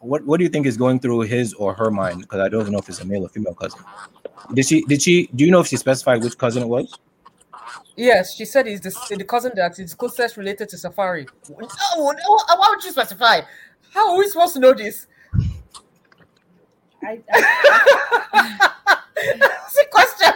[0.00, 2.22] What what do you think is going through his or her mind?
[2.22, 3.80] Because I don't even know if it's a male or female cousin.
[4.54, 6.98] Did she did she do you know if she specified which cousin it was?
[7.96, 11.26] Yes, she said he's the, the cousin that is closest related to Safari.
[11.50, 13.42] No, no, uh, why would you specify?
[13.92, 15.06] How are we supposed to know this?
[17.02, 18.98] I, I,
[19.38, 20.32] That's a question.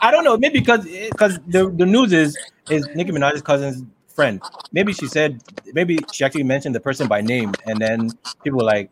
[0.00, 0.36] I don't know.
[0.36, 2.36] Maybe because because eh, the, the news is
[2.68, 4.40] is Nicki Minaj's cousin's friend.
[4.72, 5.42] Maybe she said
[5.72, 8.10] maybe she actually mentioned the person by name, and then
[8.42, 8.90] people were like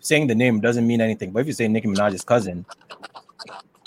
[0.00, 1.30] saying the name doesn't mean anything.
[1.30, 2.64] But if you say Nicki Minaj's cousin,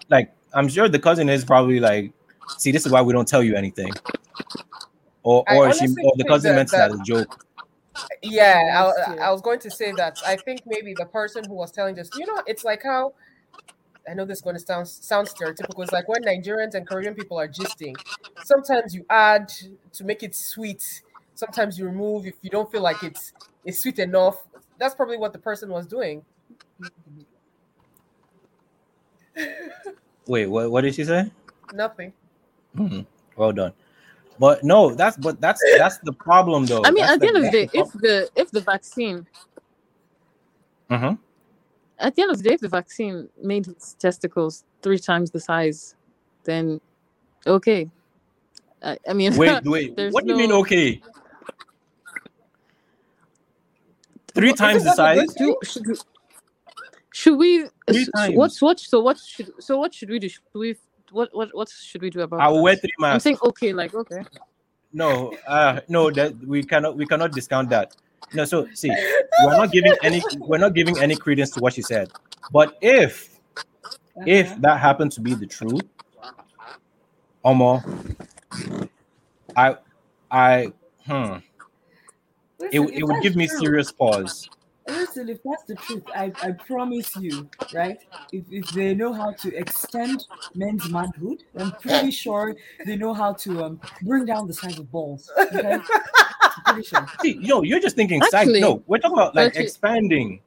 [0.10, 2.12] like I'm sure the cousin is probably like,
[2.58, 3.92] see, this is why we don't tell you anything.
[5.24, 7.46] Or or she or the cousin that- meant that as a joke.
[8.24, 9.28] Yeah, I, yeah.
[9.28, 10.20] I was going to say that.
[10.26, 13.14] I think maybe the person who was telling this, you know, it's like how
[14.10, 15.84] I know this is going to sound sound stereotypical.
[15.84, 17.96] It's like when Nigerians and Korean people are gisting.
[18.44, 19.52] Sometimes you add
[19.94, 21.02] to make it sweet.
[21.36, 23.34] Sometimes you remove if you don't feel like it's
[23.66, 24.48] it's sweet enough.
[24.78, 26.24] That's probably what the person was doing.
[30.28, 31.32] Wait, what what did she say?
[31.74, 32.14] Nothing.
[32.76, 33.02] Hmm,
[33.36, 33.74] well done.
[34.40, 36.84] But no, that's but that's that's the problem though.
[36.86, 39.28] I mean, That's at the end of the day, if the if the vaccine
[40.90, 41.20] Mhm.
[42.00, 45.40] At the end of the day, if the vaccine made his testicles three times the
[45.40, 45.96] size,
[46.46, 46.80] then
[47.46, 47.90] okay.
[48.84, 49.96] I, I mean, Wait, wait.
[49.96, 50.52] There's What do you mean?
[50.54, 51.02] Okay.
[54.34, 55.34] Three What- times the is that a size.
[55.36, 55.96] do, should, we-
[57.12, 57.66] should we?
[57.90, 58.36] Three s- times.
[58.36, 58.80] What's what?
[58.80, 60.30] So what should so what should we do?
[60.30, 60.76] Should we?
[61.12, 62.40] What what what should we do about?
[62.40, 62.62] I will that?
[62.64, 63.14] wear three masks.
[63.16, 64.24] I'm saying okay, like okay.
[64.94, 67.96] No, uh, no, that we cannot we cannot discount that.
[68.34, 68.90] No, so see,
[69.44, 72.12] we're not giving any we're not giving any credence to what she said.
[72.52, 73.40] But if
[74.26, 74.60] if Uh-huh.
[74.62, 75.86] that happened to be the truth,
[77.46, 77.84] Omo,
[79.56, 79.78] I
[80.32, 80.74] I
[81.06, 81.38] hmm,
[82.72, 84.50] it, Listen, it if would give me serious pause.
[84.90, 87.98] Listen, if that's the truth, I, I promise you, right?
[88.32, 93.34] If, if they know how to extend men's manhood, I'm pretty sure they know how
[93.34, 95.32] to um bring down the size of balls.
[95.54, 95.80] Okay?
[96.66, 97.08] Pretty sure.
[97.22, 98.48] See, yo, you're just thinking size.
[98.48, 100.42] No, we're talking about like expanding.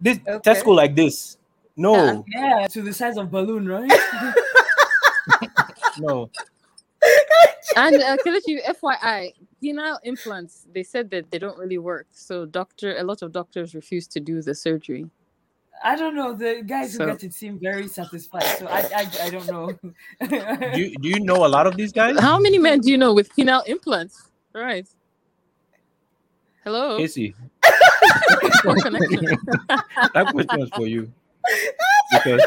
[0.00, 0.38] This Okay.
[0.44, 1.36] testicle like this.
[1.76, 3.90] No, Yeah, to the size of balloon, right?
[5.98, 6.30] no.
[7.76, 9.32] And uh, Kelechi, FYI,
[9.62, 12.06] penile implants, they said that they don't really work.
[12.12, 15.06] So doctor, a lot of doctors refuse to do the surgery.
[15.84, 16.34] I don't know.
[16.34, 18.42] The guys So- who get it seem very satisfied.
[18.58, 19.72] So I I, I don't know.
[20.74, 22.18] Do you, do you know a lot of these guys?
[22.18, 24.28] How many men do you know with penile implants?
[24.54, 24.88] All right.
[26.64, 26.98] Hello.
[26.98, 27.34] Casey,
[28.62, 31.10] Poor that question was for you.
[32.10, 32.42] Because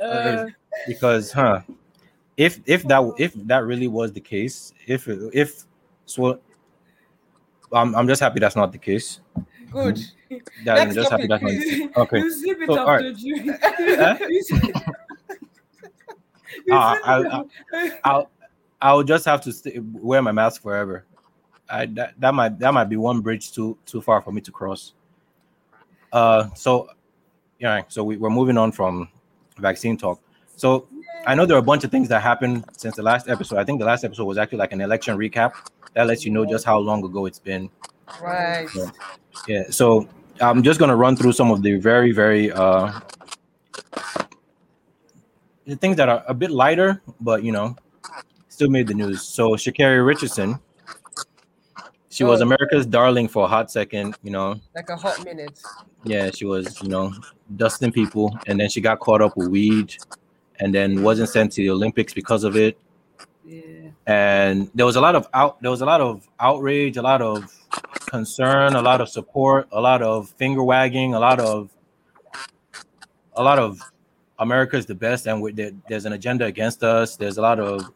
[0.00, 0.46] Uh,
[0.86, 1.60] because huh
[2.36, 5.64] if if that if that really was the case if if
[6.04, 6.38] so
[7.72, 9.20] I'm, I'm just happy that's not the case
[9.72, 9.98] Good.
[10.64, 11.88] that, I'm just happy that's not the case.
[11.96, 13.18] okay You So, up, alright.
[13.18, 13.54] you?
[13.62, 14.18] Huh?
[14.28, 14.64] You zip-
[16.66, 17.48] you Ah, I- up.
[18.04, 18.30] i'll
[18.80, 21.04] i'll just have to stay, wear my mask forever
[21.68, 24.52] I, that, that might that might be one bridge too too far for me to
[24.52, 24.92] cross
[26.12, 26.88] uh so
[27.58, 29.08] yeah so we, we're moving on from
[29.58, 30.20] vaccine talk
[30.54, 30.86] so
[31.26, 33.64] i know there are a bunch of things that happened since the last episode i
[33.64, 35.52] think the last episode was actually like an election recap
[35.94, 37.70] that lets you know just how long ago it's been
[38.22, 38.68] Right.
[38.74, 38.90] Yeah.
[39.48, 40.08] Yeah, so
[40.40, 43.00] I'm just gonna run through some of the very, very uh
[45.66, 47.74] the things that are a bit lighter, but you know,
[48.48, 49.22] still made the news.
[49.22, 50.58] So Sha'Carri Richardson,
[52.08, 52.44] she was Oh.
[52.44, 54.60] America's darling for a hot second, you know.
[54.74, 55.58] Like a hot minute.
[56.04, 57.12] Yeah, she was, you know,
[57.56, 59.96] dusting people, and then she got caught up with weed,
[60.60, 62.78] and then wasn't sent to the Olympics because of it.
[63.44, 63.90] Yeah.
[64.08, 67.22] and there was a lot of out there was a lot of outrage a lot
[67.22, 67.54] of
[68.06, 71.70] concern a lot of support a lot of finger wagging a lot of
[73.34, 73.80] a lot of
[74.40, 77.88] america's the best and we, there, there's an agenda against us there's a lot of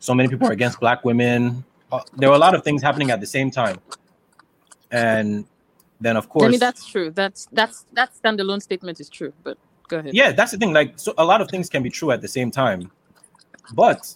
[0.00, 3.10] so many people are against black women Uh, there were a lot of things happening
[3.10, 3.76] at the same time
[4.90, 5.44] and
[6.00, 7.10] then of course I mean, that's true.
[7.10, 9.32] That's that's that standalone statement is true.
[9.42, 10.14] But go ahead.
[10.14, 12.28] yeah that's the thing like so a lot of things can be true at the
[12.28, 12.90] same time
[13.74, 14.14] but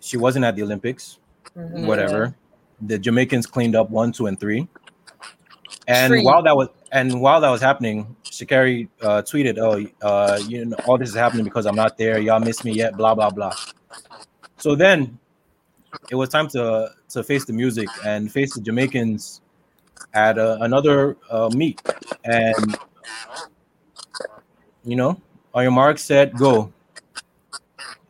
[0.00, 1.18] she wasn't at the olympics
[1.56, 1.86] Mhm.
[1.86, 2.34] whatever.
[2.80, 4.66] The Jamaicans cleaned up one, two, and three.
[5.86, 10.64] And while that was and while that was happening, Sha'Carri uh, tweeted, "Oh, uh, you
[10.64, 12.18] know, all this is happening because I'm not there.
[12.18, 13.52] Y'all miss me yet." Blah blah blah.
[14.56, 15.18] So then,
[16.10, 19.42] it was time to to face the music and face the Jamaicans
[20.14, 21.82] at uh, another uh, meet,
[22.24, 22.78] and
[24.84, 25.20] you know,
[25.54, 26.72] on your mark, set, go.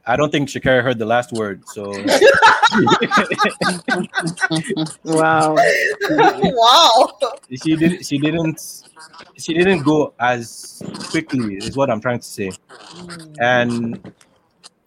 [0.05, 1.93] I don't think Shakira heard the last word, so
[5.05, 5.55] wow.
[5.55, 7.19] wow.
[7.63, 8.85] she did she didn't
[9.37, 12.51] she didn't go as quickly is what i'm trying to say
[13.39, 14.13] and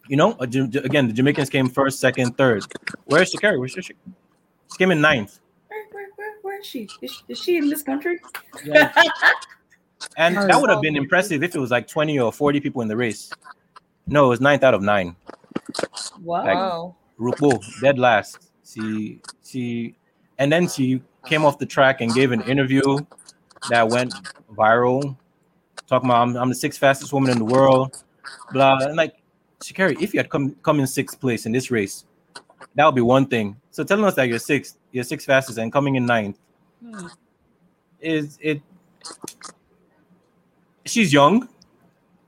[0.08, 2.64] you know uh, again the jamaicans came first second third
[3.04, 3.58] where's Shakira?
[3.58, 3.94] where's she she
[4.76, 6.88] came in ninth Where, where, where, where is she?
[7.00, 8.18] Is, is she in this country?
[10.16, 12.88] and that would have been impressive if it was like 20 or 40 people in
[12.88, 13.30] the race
[14.06, 15.16] no it was ninth out of nine
[16.22, 16.94] Wow.
[17.18, 19.94] Like- rupo dead last she she
[20.38, 22.82] and then she came off the track and gave an interview
[23.70, 24.12] that went
[24.54, 25.16] viral
[25.86, 28.02] talking about I'm, I'm the sixth fastest woman in the world
[28.52, 29.16] blah and like
[29.60, 32.04] Sha'Carri, if you had come come in sixth place in this race
[32.74, 35.72] that would be one thing so telling us that you're sixth you're sixth fastest and
[35.72, 36.38] coming in ninth
[36.84, 37.06] Hmm.
[37.98, 38.60] is it
[40.88, 41.48] she's young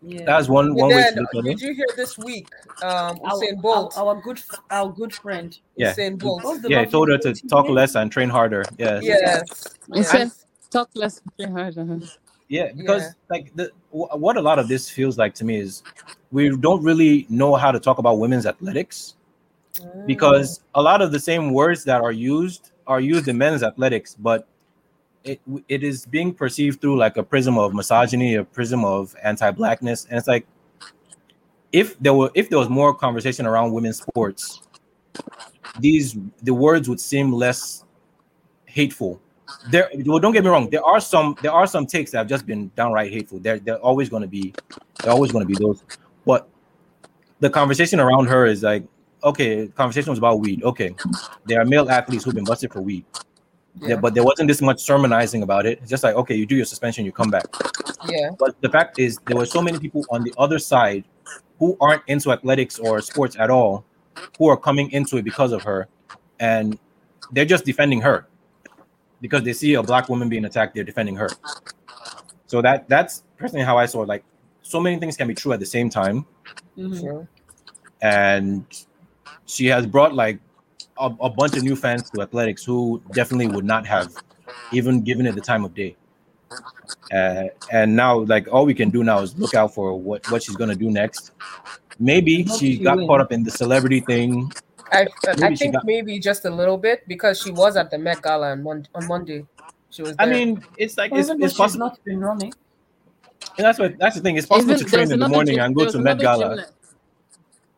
[0.03, 0.25] Yeah.
[0.25, 2.49] that's one But one way then, to look at did you hear this week?
[2.83, 3.97] Um, our, Usain Bolt.
[3.99, 4.41] Our, our good,
[4.71, 5.59] our good friend.
[5.77, 6.43] yeah Usain Bolt.
[6.63, 7.75] The yeah I told her to talk name?
[7.75, 9.77] less and train harder yes Yes.
[9.93, 10.31] You said
[10.71, 11.21] talk less.
[11.39, 12.01] train harder.
[12.49, 15.83] Yeah, because like the wh- what a lot of this feels like to me is
[16.31, 19.15] we don't really know how to talk about women's athletics
[19.79, 20.07] Mm.
[20.07, 24.17] because a lot of the same words that are used are used in men's athletics,
[24.19, 24.49] but
[25.25, 30.07] it it is being perceived through like a prism of misogyny, a prism of anti-blackness,
[30.07, 30.47] and it's like
[31.73, 34.63] if there were if there was more conversation around women's sports,
[35.79, 37.85] these the words would seem less
[38.67, 39.21] hateful.
[39.71, 40.69] There, well, don't get me wrong.
[40.69, 43.39] There are some there are some takes that have just been downright hateful.
[43.39, 44.55] They're they're always going to be
[45.03, 45.83] they're always going to be those,
[46.27, 46.49] but
[47.41, 48.85] the conversation around her is like
[49.25, 50.63] okay, conversation was about weed.
[50.63, 50.95] Okay,
[51.47, 53.05] there are male athletes who've been busted for weed.
[53.81, 53.89] Yeah.
[53.91, 55.79] yeah, but there wasn't this much sermonizing about it.
[55.81, 57.45] It's just like, okay, you do your suspension, you come back.
[58.09, 61.05] yeah, But the fact is, there were so many people on the other side
[61.59, 63.85] who aren't into athletics or sports at all,
[64.39, 65.87] who are coming into it because of her,
[66.41, 66.79] and
[67.33, 68.27] they're just defending her
[69.21, 70.75] because they see a black woman being attacked.
[70.75, 71.29] They're defending her.
[72.47, 74.09] So that that's personally how I saw it.
[74.09, 74.25] Like,
[74.63, 76.25] so many things can be true at the same time,
[76.77, 77.29] Mhm.
[78.03, 78.65] And
[79.47, 80.39] she has brought like
[80.99, 84.13] a, a bunch of new fans to athletics who definitely would not have
[84.73, 85.97] even given it the time of day.
[87.13, 90.43] Uh, and now, like all we can do now is look out for what what
[90.43, 91.33] she's gonna do next.
[91.99, 93.09] Maybe she she got wins.
[93.09, 94.51] caught up in the celebrity thing.
[94.91, 97.91] I, I Maybe she think got- maybe just a little bit because she was at
[97.91, 99.45] the Met Gala on, Mon- on Monday.
[99.91, 100.15] She was.
[100.19, 101.87] I mean, it's like Well, it's, even though it's she's possible.
[101.87, 102.55] not been running.
[103.59, 104.37] And that's what that's the thing.
[104.39, 106.49] It's possible Even- to train there's in the morning gym- and go to Met Gala.
[106.49, 106.73] gymnast.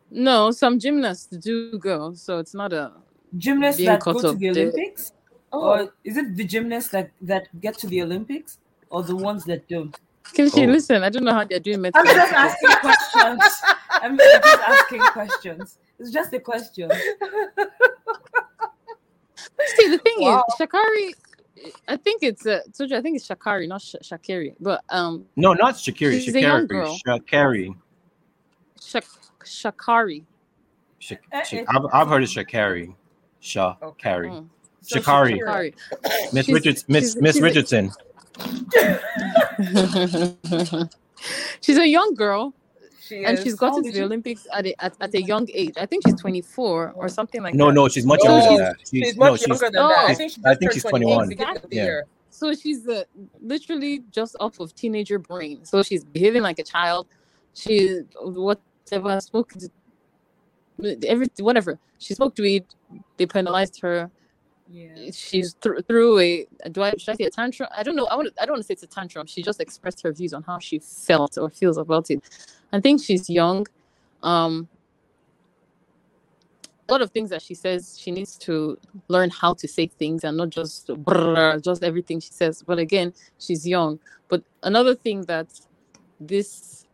[0.09, 2.91] No, some gymnasts do go, so it's not a.
[3.37, 4.51] Gymnasts Being that go to the there.
[4.67, 5.13] Olympics,
[5.53, 8.59] oh, or is it the gymnasts that that get to the Olympics,
[8.89, 9.97] or the ones that don't?
[10.33, 10.69] Kimchi, Oh.
[10.69, 13.43] listen, I don't know how they're doing I'm just asking questions.
[13.91, 15.77] I'm just asking questions.
[15.99, 16.89] It's just a question.
[19.75, 20.43] See, the thing Wow.
[20.47, 21.13] is, Sha'Carri,
[21.87, 25.53] I think it's uh, Soja, I think it's Sha'Carri, not Sh- Shakiri, but um, No,
[25.53, 26.19] not Shakiri.
[26.21, 26.67] She's a young Sha'Carri.
[26.67, 26.99] girl.
[27.07, 27.75] Sha'Carri.
[28.81, 29.05] Shak-
[29.43, 30.23] Sha'Carri.
[30.99, 32.93] Shak- Uh, Shak- I've, I've heard it's Sha'Carri.
[33.41, 34.29] Sha'Carri.
[34.29, 34.47] Mm.
[34.81, 35.33] So Shikari.
[35.39, 35.73] Shakira-
[36.03, 36.33] Sha'Carri.
[36.33, 37.91] Miss She's- Richards, Miss Miss Richardson.
[41.61, 42.53] she's a young girl,
[42.99, 43.43] she and is.
[43.43, 44.03] she's How gotten to the she?
[44.03, 45.73] Olympics at a, at, at a young age.
[45.77, 47.73] I think she's 24 or something like No, that.
[47.73, 48.75] no, no, she's much No, younger than she's- that.
[48.79, 49.97] She's, She's no, much she's younger than that.
[49.97, 50.15] I Oh.
[50.15, 51.29] think she I think she's 21 21.
[51.29, 52.01] beginning of Yeah.
[52.29, 53.03] So she's uh,
[53.41, 55.63] literally just off of teenager brain.
[55.65, 57.07] So she's behaving like a child.
[57.53, 59.63] She whatever smoked
[61.07, 62.65] every whatever she smoked weed.
[63.17, 64.09] They penalized her.
[64.69, 65.11] Yeah.
[65.11, 67.69] She's th- through a do I should I say a tantrum?
[67.75, 68.05] I don't know.
[68.07, 69.27] I want I don't want to say it's a tantrum.
[69.27, 72.23] She just expressed her views on how she felt or feels about it.
[72.71, 73.67] I think she's young.
[74.23, 74.69] Um,
[76.87, 78.77] a lot of things that she says she needs to
[79.07, 83.13] learn how to say things and not just brrr, just everything she says but again
[83.39, 85.47] she's young but another thing that
[86.19, 86.85] this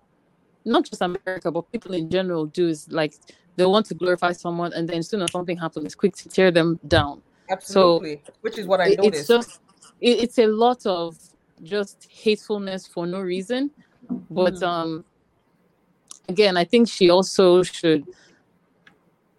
[0.66, 3.16] not just america but people in general do is like
[3.58, 6.30] they want to glorify someone and then as soon as something happens it's quick to
[6.30, 8.22] tear them down Absolutely.
[8.42, 9.20] Which is what I It- noticed.
[9.22, 9.62] it's just
[10.02, 11.18] it, it's a lot of
[11.64, 13.72] just hatefulness for no reason
[14.30, 14.64] but Mhm.
[14.72, 15.06] um
[16.30, 18.04] again i think she also should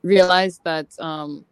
[0.03, 1.45] realize that um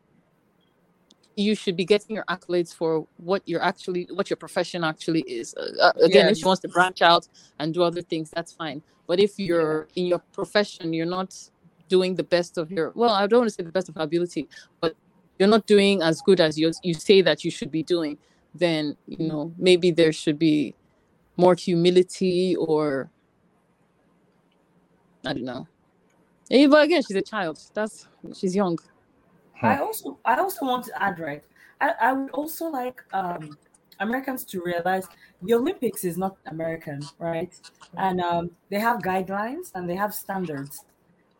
[1.36, 5.54] you should be getting your accolades for what you're actually what your profession actually is
[5.54, 8.82] uh, uh, again if she wants to branch out and do other things that's fine
[9.06, 11.30] but if you're in your profession you're not
[11.88, 14.02] doing the best of your well i don't want to say the best of her
[14.02, 14.48] ability
[14.80, 14.94] but
[15.38, 18.16] you're not doing as good as you you say that you should be doing
[18.54, 20.74] then you know maybe there should be
[21.36, 23.10] more humility or
[25.24, 25.66] i don't know
[26.48, 28.78] Eh, but again she's a child that's she's young
[29.62, 31.42] I also I also want to add right.
[31.80, 33.56] I, I would also like um
[34.00, 35.06] Americans to realize
[35.42, 37.52] the Olympics is not American, right?
[37.96, 40.84] And um, they have guidelines and they have standards.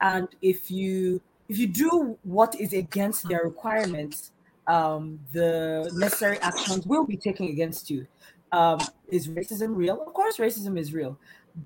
[0.01, 4.33] And if you if you do what is against their requirements,
[4.67, 8.07] um, the necessary actions will be taken against you.
[8.53, 8.79] Um,
[9.09, 10.03] is racism real?
[10.03, 11.19] Of course, racism is real.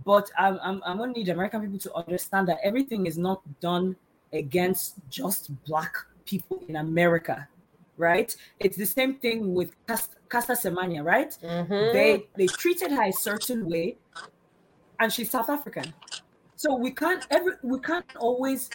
[0.04, 3.40] But I'm, I'm, I'm going to need American people to understand that everything is not
[3.60, 3.96] done
[4.32, 7.48] against just black people in America,
[7.96, 8.34] right?
[8.60, 11.36] It's the same thing with Cas- Caster Semenya, right?
[11.42, 11.92] Mhm.
[11.92, 13.96] They they treated her a certain way,
[15.00, 15.92] and she's South African.
[16.60, 18.68] So we can't every we can't always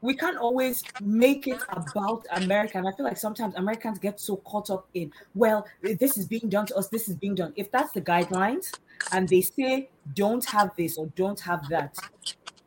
[0.00, 2.76] we can't always make it about America.
[2.78, 6.48] And I feel like sometimes Americans get so caught up in, well, this is being
[6.48, 7.52] done to us, this is being done.
[7.54, 8.74] If that's the guidelines
[9.12, 11.96] and they say don't have this or don't have that,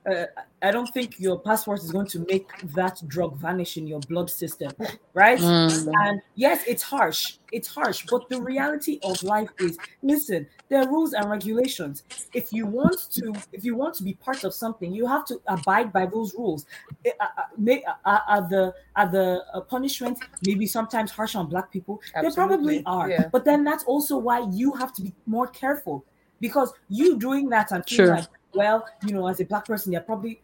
[0.09, 0.25] uh,
[0.61, 4.29] I don't think your passport is going to make that drug vanish in your blood
[4.29, 4.71] system,
[5.13, 5.39] right?
[5.39, 5.93] Mm.
[6.05, 7.37] And yes, it's harsh.
[7.51, 12.03] It's harsh, but the reality of life is listen, there are rules and regulations.
[12.33, 15.39] If you want to, if you want to be part of something, you have to
[15.47, 16.65] abide by those rules.
[17.05, 22.01] Eh, uh, uh, uh, are the are the punishments maybe sometimes harsh on black people?
[22.19, 23.09] They probably are.
[23.09, 23.29] yeah.
[23.31, 26.03] But then that's also why you have to be more careful
[26.39, 28.15] because you doing that and feeling Sure.
[28.17, 30.41] like, well, you know, as a black person, they're probably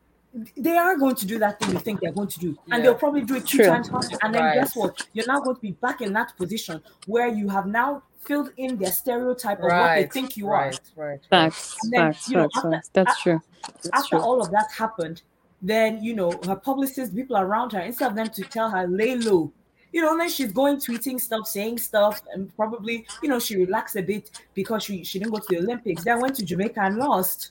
[0.56, 2.80] they are going to do that thing you think they're going to do, and Yeah.
[2.92, 3.66] they'll probably do it two True.
[3.66, 4.16] times harder.
[4.22, 4.54] And then Right.
[4.60, 5.08] guess what?
[5.14, 8.78] You're now going to be back in that position where you have now filled in
[8.78, 11.20] their stereotype of what they think you right, right, right.
[11.32, 12.90] Facts, And then, facts, you know, facts, after- facts.
[12.94, 13.42] That's true.
[13.64, 14.20] That's After true.
[14.20, 15.24] all of that happened,
[15.64, 19.16] then you know her publicists, people around her, instead of them to tell her lay
[19.16, 19.52] low.
[19.92, 23.96] You know, then she's going tweeting stuff, saying stuff, and probably, you know, she relaxed
[23.96, 26.04] a bit because she, she didn't go to the Olympics.
[26.04, 27.50] Then went to Jamaica and lost.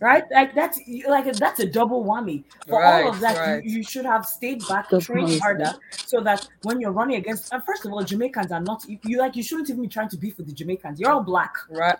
[0.00, 0.24] Right?
[0.30, 2.44] Like that's like that's a double whammy.
[2.68, 3.64] For all of that, right.
[3.64, 5.40] you, you should have stayed back, Double trained whammy.
[5.40, 8.98] harder, so that when you're running against and first of all, Jamaicans are not you,
[9.04, 11.00] you like you shouldn't even be trying to beef with the Jamaicans.
[11.00, 11.54] You're all black.
[11.70, 11.98] Right.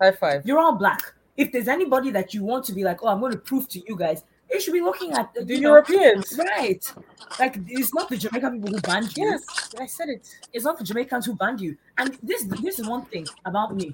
[0.00, 0.44] High five.
[0.44, 1.00] You're all black.
[1.36, 3.82] If there's anybody that you want to be like, oh, I'm going to prove to
[3.88, 6.38] you guys, you should be looking at The you know, Europeans.
[6.38, 6.92] right?
[7.38, 9.24] Like it's not the Jamaican people who banned you.
[9.24, 10.28] Yes, I said it.
[10.52, 11.76] It's not the Jamaicans who banned you.
[11.98, 13.92] And this this is one thing about me.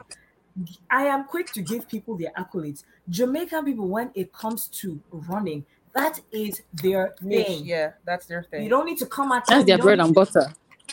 [0.90, 2.84] I am quick to give people their accolades.
[3.10, 7.66] Jamaican people, when it comes to running, that is their Niche, thing.
[7.66, 8.62] Yeah, that's their thing.
[8.62, 10.46] You don't need to come at That's them, their bread and to- butter.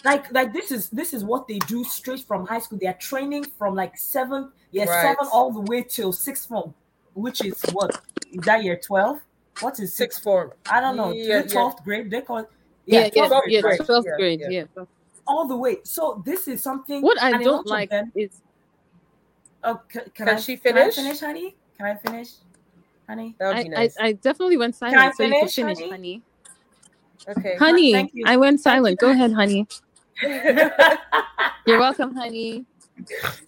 [0.03, 2.80] like like this is this is what they do straight from high school.
[2.80, 5.01] They are training from like seven, yeah, Right.
[5.03, 6.74] seven all the way till sixth form,
[7.13, 7.99] which is what
[8.32, 9.20] is that year twelve?
[9.61, 10.24] What is Sixth sixth?
[10.24, 10.51] form.
[10.70, 11.11] I don't know.
[11.11, 11.41] Yeah, yeah.
[11.43, 12.09] Twelfth grade.
[12.11, 12.49] They call it.
[12.86, 14.39] Yeah, yeah, 12th yeah, grade, twelfth grade.
[14.49, 14.65] yeah.
[14.78, 14.86] Yeah.
[15.28, 15.78] all the way.
[15.84, 17.01] So this is something.
[17.01, 18.41] What I and a lot don't like them- is
[19.63, 20.95] Oh, can, can, Can I, she Can I finish?
[20.95, 21.55] finish, honey?
[21.78, 22.30] Can I finish,
[23.07, 23.36] honey?
[23.39, 23.95] That would I, be nice.
[23.99, 25.89] I, I definitely went I silent, so you can finish, finish, honey?
[25.89, 26.21] honey.
[27.38, 27.55] okay.
[27.57, 28.23] Honey, thank you.
[28.25, 28.99] I went silent.
[28.99, 29.67] Go ahead, honey.
[31.65, 32.65] You're welcome, honey.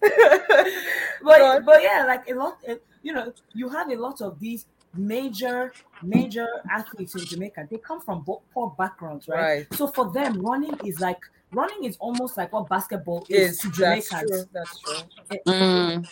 [1.22, 4.66] but but yeah, like a lot, uh, you know, you have a lot of these
[4.94, 5.72] major
[6.02, 7.66] major athletes in Jamaica.
[7.68, 9.40] They come from bo- poor backgrounds, right?
[9.40, 9.66] Right.
[9.74, 11.18] So for them, running is like
[11.52, 14.30] running is almost like what basketball is, Is to that's Jamaicans.
[14.30, 14.48] true?
[14.52, 15.40] That's true.
[15.48, 16.08] Mm,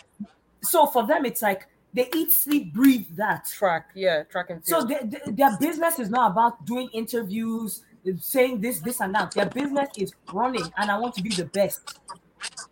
[0.61, 3.45] So for them, it's like they eat, sleep, breathe that.
[3.45, 4.89] Track, yeah, track and So field.
[4.89, 7.83] their, their- their business is not about doing interviews,
[8.19, 9.31] saying this, this, and that.
[9.31, 11.99] Their business is running, and I want to be the best.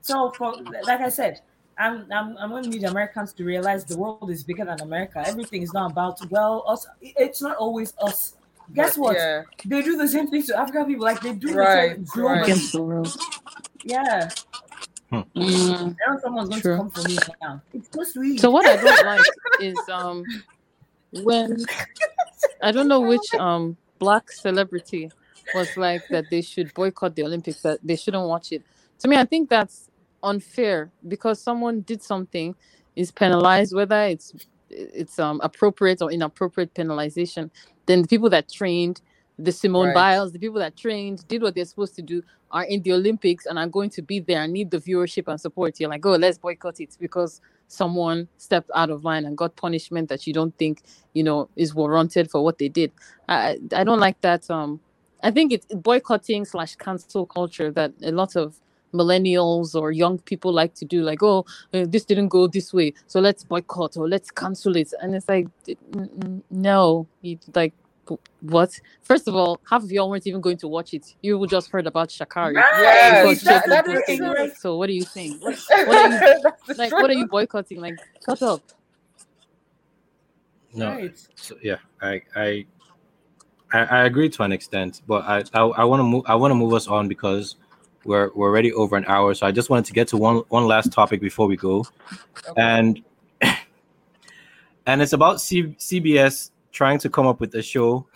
[0.02, 0.54] So, for
[0.84, 1.42] like I said,
[1.78, 5.24] I'm I'm, I'm going to need Americans to realize the world is bigger than America.
[5.28, 6.88] Everything is not about well us.
[7.02, 8.36] It's not always us.
[8.74, 9.16] Guess But, what?
[9.18, 11.06] Yeah, They do the same thing to African people.
[11.06, 12.26] Like they do Right, the same globally.
[12.30, 12.44] right.
[12.44, 12.76] against
[15.10, 15.28] the world.
[15.34, 15.44] Yeah.
[15.44, 15.96] Mm.
[16.08, 16.72] I someone's going True.
[16.74, 17.62] to come for me now.
[17.74, 18.40] It's so sweet.
[18.40, 19.26] So what I don't like
[19.62, 20.24] is um
[21.24, 21.66] when
[22.62, 25.12] I don't know which um black celebrity
[25.56, 28.64] was like that they should boycott the Olympics that they shouldn't watch it.
[29.00, 29.90] To me, I think that's
[30.24, 32.56] unfair because someone did something
[32.96, 34.34] is penalized whether it's
[34.70, 37.50] it's um appropriate or inappropriate penalization.
[37.86, 39.02] Then the people that trained
[39.40, 39.96] the Simone Right.
[39.96, 43.46] Biles, the people that trained, did what they're supposed to do, are in the Olympics
[43.46, 45.80] and are going to be there and need the viewership and support.
[45.80, 50.10] You're like, oh, let's boycott it because someone stepped out of line and got punishment
[50.10, 50.82] that you don't think,
[51.14, 52.92] you know, is warranted for what they did.
[53.28, 54.50] I I don't like that.
[54.50, 54.80] Um,
[55.24, 58.60] I think it's boycotting slash cancel culture that a lot of
[58.94, 62.94] millennials or young people like to do like oh uh, this didn't go this way
[63.06, 65.46] so let's boycott or let's cancel it and it's like
[66.50, 67.74] no you like
[68.42, 68.72] what
[69.04, 71.88] first of all half of y'all weren't even going to watch it you just heard
[71.88, 74.34] about Sha'Carri Yes, that- Jake that was is boycotting true.
[74.46, 74.58] it.
[74.58, 76.24] so what are you saying what, what are you
[76.78, 78.64] like what are you boycotting like shut up
[80.74, 81.18] No, Right.
[81.36, 82.66] so, yeah, I, I,
[83.74, 86.24] I, I agree to an extent, but I, I, I want to move.
[86.28, 87.56] I want to move us on because
[88.06, 89.34] we're we're already over an hour.
[89.34, 91.88] So I just wanted to get to one one last topic before we go,
[92.48, 92.54] Okay.
[92.58, 93.04] and
[94.86, 98.08] and it's about C, CBS trying to come up with a show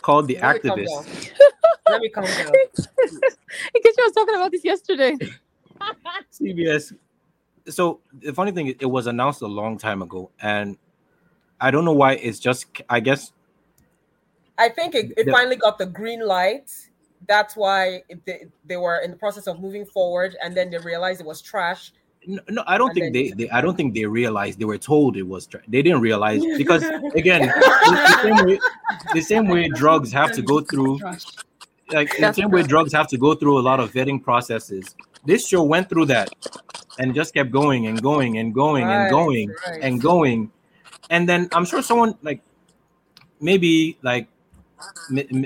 [0.00, 0.86] called The Let Activist.
[0.86, 1.34] down.
[1.90, 2.52] Let me calm down.
[2.54, 5.16] in case you were talking about this yesterday
[6.40, 6.94] CBS.
[7.68, 10.76] So the funny thing, is, it was announced a long time ago, and
[11.60, 12.14] I don't know why.
[12.14, 13.32] It's just, I guess,
[14.58, 16.70] I think it, it The- finally got the green light.
[17.28, 21.20] That's why they, they were in the process of moving forward, and then they realized
[21.20, 21.92] it was trash.
[22.26, 23.48] No, no, I don't think they, they.
[23.48, 24.58] I don't think they realized.
[24.58, 25.46] They were told it was.
[25.46, 26.82] Tra- they didn't realize because
[27.14, 27.52] again, the,
[28.12, 28.58] the same way,
[29.14, 30.98] the same way drugs have to go through,
[31.92, 34.94] like the same way drugs have to go through a lot of vetting processes.
[35.24, 36.28] This show went through that,
[36.98, 39.80] and just kept going and going and going Right, and going right.
[39.82, 40.52] and going.
[41.08, 42.42] and then I'm sure someone like
[43.40, 44.28] maybe like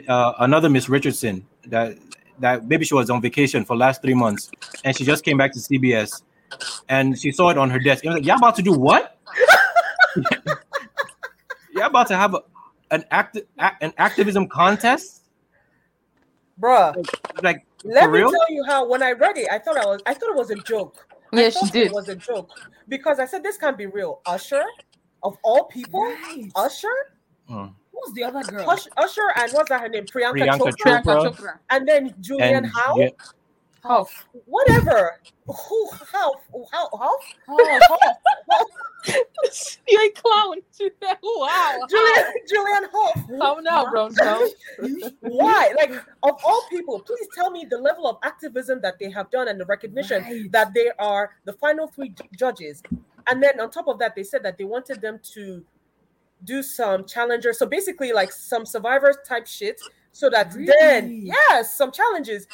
[0.09, 1.97] uh, another Miss Richardson that
[2.41, 4.51] that maybe she was on vacation for last three months
[4.83, 6.23] and she just came back to CBS
[6.89, 8.05] and she saw it on her desk.
[8.05, 9.19] And was like, "Y'all about to do what?
[11.75, 12.41] Y'all about to have a,
[12.91, 13.39] an act
[13.81, 15.23] an activism contest?
[16.61, 16.95] Bruh,
[17.43, 18.31] Like let for me real?
[18.31, 20.51] tell you how when I read it, I thought I was I thought it was
[20.51, 21.07] a joke.
[21.33, 21.87] I Yeah, she did.
[21.89, 22.51] It was a joke
[22.89, 24.21] because I said this can't be real.
[24.27, 24.63] Usher,
[25.23, 26.51] of all people, Right.
[26.55, 26.89] Usher,
[27.51, 27.75] Mm.
[27.93, 28.69] Who's the other girl?
[28.71, 30.07] Ush- Usher, and what's that her name?
[30.07, 31.37] Priyanka, Priyanka Chopra, Chopra.
[31.37, 31.59] Chopra.
[31.71, 32.97] and then Julianne And Howe.
[32.97, 33.09] yeah,
[33.85, 34.27] Huff.
[34.47, 35.21] Whatever.
[35.47, 35.91] Who?
[36.11, 36.33] How?
[36.73, 36.89] How?
[36.99, 37.19] How?
[37.49, 37.99] Oh,
[39.87, 40.57] You're a clown.
[41.23, 41.79] wow.
[41.91, 43.39] Julianne Julianne Hough.
[43.39, 44.41] Calm down, brown cow.
[45.21, 45.73] Why?
[45.77, 45.91] Like
[46.23, 49.61] of all people, please tell me the level of activism that they have done and
[49.61, 50.51] the recognition Right.
[50.53, 52.83] that they are the final three judges.
[53.29, 55.63] And then on top of that, they said that they wanted them to
[56.45, 57.53] do some challenger.
[57.53, 59.81] So basically, like some survivors type shit,
[60.13, 61.27] so that then Really?
[61.27, 62.47] yes, some challenges.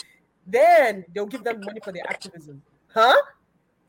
[0.51, 2.63] Then they'll give them money for their activism.
[2.93, 3.17] Huh?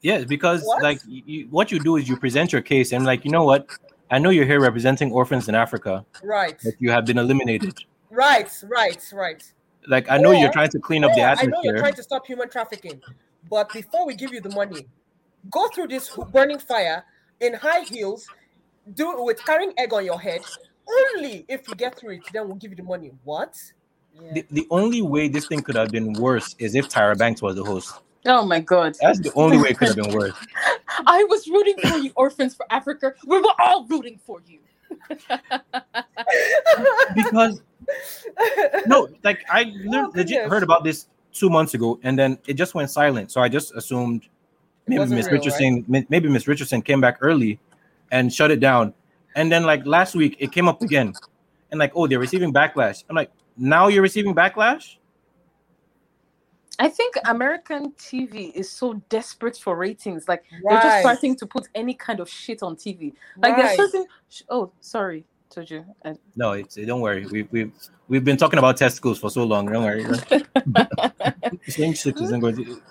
[0.01, 0.81] Yes, because What?
[0.81, 3.67] like you, what you do is you present your case and like you know what?
[4.09, 6.59] I know you're here representing orphans in Africa, Right.
[6.63, 7.79] but you have been eliminated.
[8.09, 8.51] Right.
[8.63, 9.01] Right.
[9.13, 9.43] Right.
[9.87, 12.03] Like I know you're trying to clean up the Or, I know you're trying to
[12.03, 13.01] stop human trafficking,
[13.49, 14.87] but before we give you the money,
[15.49, 17.03] go through this burning fire
[17.39, 18.27] in high heels,
[18.93, 20.41] do it with carrying egg on your head.
[21.15, 23.11] Only if you get through it, then we'll give you the money.
[23.23, 23.55] What?
[24.33, 27.55] The, the only way this thing could have been worse is if Tyra Banks was
[27.55, 27.93] the host.
[28.25, 28.95] Oh my god.
[29.01, 30.35] That's the only way it could have been worse.
[31.07, 33.13] I was rooting for you, Orphans for Africa.
[33.25, 34.59] We were all rooting for you.
[37.15, 37.61] Because
[38.85, 42.73] no, like I Oh, legit heard about this two months ago, and then it just
[42.75, 43.31] went silent.
[43.31, 44.27] So I just assumed
[44.87, 47.59] maybe Miss Richardson, mi- maybe Miss Richardson came back early
[48.11, 48.93] and shut it down.
[49.35, 51.13] And then like last week, it came up again,
[51.71, 53.03] and like oh, they're receiving backlash.
[53.09, 54.97] I'm like, now you're receiving backlash.
[56.79, 60.27] I think American TV is so desperate for ratings.
[60.27, 63.13] Like they're just starting to put any kind of shit on TV.
[63.37, 63.77] Like there's Right.
[63.77, 64.05] certain.
[64.29, 65.85] sh- Oh, sorry, told you.
[66.03, 67.27] I- No, it's don't worry.
[67.27, 67.71] We've we
[68.07, 69.67] we've been talking about testicles for so long.
[69.71, 70.05] Don't worry.
[71.67, 72.81] Same shit isn't going to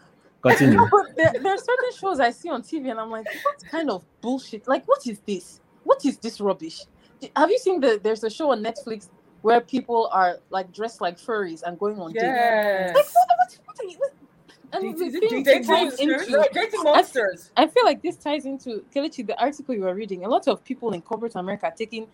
[0.42, 0.78] continue.
[0.90, 3.90] but there, there are certain shows I see on TV and I'm like, what kind
[3.90, 4.68] of bullshit?
[4.68, 5.60] Like, what is this?
[5.82, 6.82] What is this rubbish?
[7.34, 7.98] Have you seen the?
[8.02, 9.08] There's a show on Netflix
[9.42, 12.22] where people are like dressed like furries and going on dates.
[12.24, 12.94] Yes.
[12.94, 13.98] Like, what, what, what are you?
[13.98, 14.12] What?
[14.72, 15.98] And Dating- the thing dating monsters?
[16.00, 17.50] into dating monsters.
[17.56, 20.24] I feel like this ties into Kelechi, the article you were reading.
[20.24, 22.06] A lot of people in corporate America are taking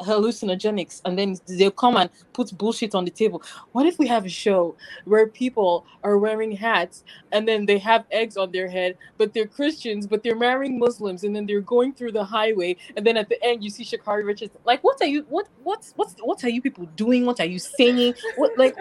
[0.00, 3.42] hallucinogenics and then they'll come and put bullshit on the table.
[3.72, 8.04] What if we have a show where people are wearing hats and then they have
[8.10, 11.92] eggs on their head, but they're Christians, but they're marrying Muslims, and then they're going
[11.94, 14.52] through the highway, and then at the end you see Sha'Carri Richards.
[14.64, 15.24] Like, what are you?
[15.28, 15.48] What?
[15.62, 15.92] What's?
[15.96, 16.14] What's?
[16.20, 17.24] What are you people doing?
[17.26, 18.14] What are you saying?
[18.36, 18.56] What?
[18.58, 18.76] Like,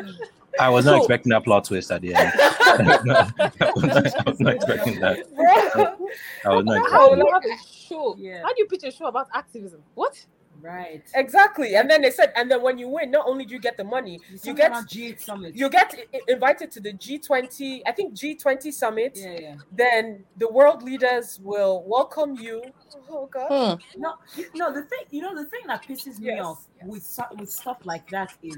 [0.60, 2.32] I was not So- expecting that plot twist at the end.
[2.36, 5.18] I was not, I was not expecting that.
[6.46, 7.50] I was not how expecting do you that.
[7.50, 8.16] have a show?
[8.18, 8.42] Yeah.
[8.44, 9.82] How do you pitch a show about activism?
[9.96, 10.24] What?
[10.64, 11.04] Right.
[11.14, 11.76] Exactly.
[11.76, 13.84] And then they said, and then when you win, not only do you get the
[13.84, 15.56] money, you Something get G8 summit.
[15.56, 15.94] you get
[16.30, 19.12] invited to the G20, I think G20 summit.
[19.22, 19.56] yeah, yeah.
[19.74, 22.64] Then the world leaders will welcome you.
[23.10, 23.50] Oh God.
[23.78, 24.00] Hmm.
[24.02, 24.14] No,
[24.56, 24.74] no.
[24.74, 26.88] The thing, you know, the thing that pisses me Yes, off yes.
[26.88, 28.58] with with stuff like that is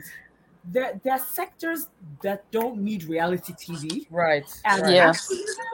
[0.72, 1.88] there there are sectors
[2.22, 4.46] that don't need reality TV, Right.
[4.66, 4.94] and right.
[4.94, 5.10] Yeah.
[5.10, 5.66] activism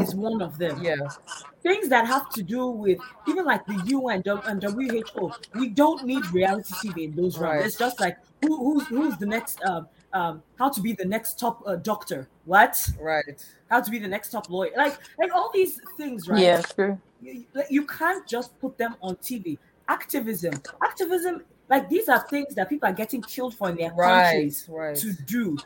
[0.00, 0.82] is one of them.
[0.82, 0.96] Yeah.
[1.62, 6.24] Things that have to do with even like the UN and WHO, we don't need
[6.32, 7.54] reality TV in those Right.
[7.56, 7.66] rounds.
[7.66, 11.38] It's just like who, who's who's the next um um how to be the next
[11.38, 13.44] top uh, doctor, what Right.
[13.68, 16.40] how to be the next top lawyer, like like all these things, right?
[16.40, 17.00] Yeah, sure.
[17.20, 19.58] you, you can't just put them on TV.
[19.88, 20.52] Activism,
[20.82, 24.24] activism, like these are things that people are getting killed for in their Right.
[24.32, 24.96] countries Right.
[24.96, 25.58] to do.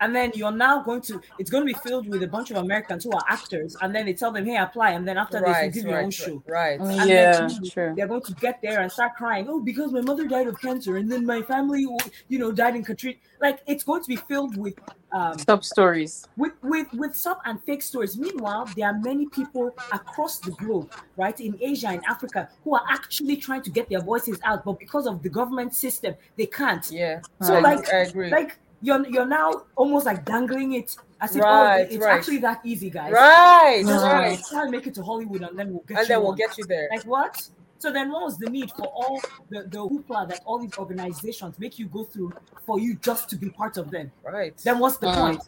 [0.00, 2.58] And then you're now going to, it's going to be filled with a bunch of
[2.58, 4.90] Americans who are actors, and then they tell them, hey, apply.
[4.90, 5.64] And then after this, Right.
[5.66, 6.12] you give your own Right.
[6.12, 6.42] show.
[6.46, 6.80] Right.
[6.80, 7.94] And Yeah, then sure.
[7.94, 10.96] they're going to get there and start crying, oh, because my mother died of cancer,
[10.98, 11.86] and then my family,
[12.28, 13.16] you know, died in Katrina.
[13.40, 14.74] Like it's going to be filled with
[15.12, 16.26] um, Sub stories.
[16.36, 20.90] with with with sub and fake stories meanwhile there are many people across the globe
[21.16, 24.78] right in asia and africa who are actually trying to get their voices out but
[24.80, 27.20] because of the government system they can't Yeah.
[27.40, 28.30] so I, like I agree.
[28.30, 32.18] like you're you're now almost like dangling it as if Right, oh, it's right.
[32.18, 33.82] actually that easy guys right.
[33.86, 34.38] just Right.
[34.50, 36.36] try and make it to hollywood and then we'll get And you then we'll on.
[36.36, 36.88] get you there.
[36.90, 37.48] like what
[37.78, 39.20] so then what was the need for all
[39.50, 42.32] the the hoopla that all these organizations make you go through
[42.66, 44.54] for you just to be part of them Right.
[44.64, 45.14] then what's the Mm.
[45.16, 45.42] point?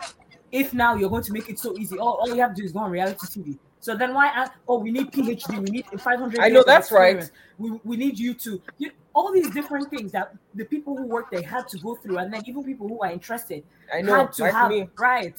[0.50, 2.64] If now you're going to make it so easy, all, all you have to do
[2.64, 3.58] is go on reality TV.
[3.80, 4.28] So then why?
[4.28, 5.58] ask- Oh, we need PhD.
[5.58, 6.40] We need 500.
[6.40, 7.30] I know years of that's right.
[7.58, 10.26] We, we need you to you, all these different things that
[10.60, 13.10] the people who work they had to go through, and then even people who are
[13.18, 13.62] interested
[13.92, 14.14] I know.
[14.18, 14.88] had to Like have me.
[14.98, 15.38] right.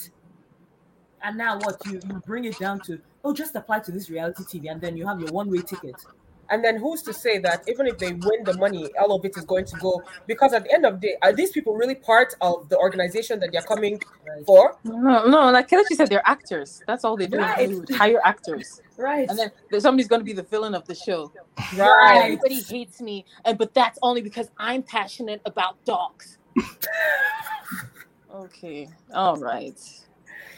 [1.21, 2.99] And now what you you bring it down to?
[3.23, 5.95] Oh, just apply to this reality TV, and then you have your one way ticket.
[6.51, 9.37] And then who's to say that even if they win the money, all of it
[9.37, 10.01] is going to go?
[10.25, 13.39] Because at the end of the day, are these people really part of the organization
[13.41, 14.45] that they're coming Right.
[14.45, 14.63] for?
[14.83, 16.81] No, no, like Kelechi said, they're actors.
[16.87, 17.37] That's all they do.
[17.37, 17.69] Right.
[17.87, 19.29] They hire actors, Right.
[19.29, 19.49] and then
[19.79, 21.31] somebody's going to be the villain of the show.
[21.77, 22.21] Right.
[22.21, 26.37] Everybody hates me, and but that's only because I'm passionate about dogs.
[28.35, 29.79] okay, all right.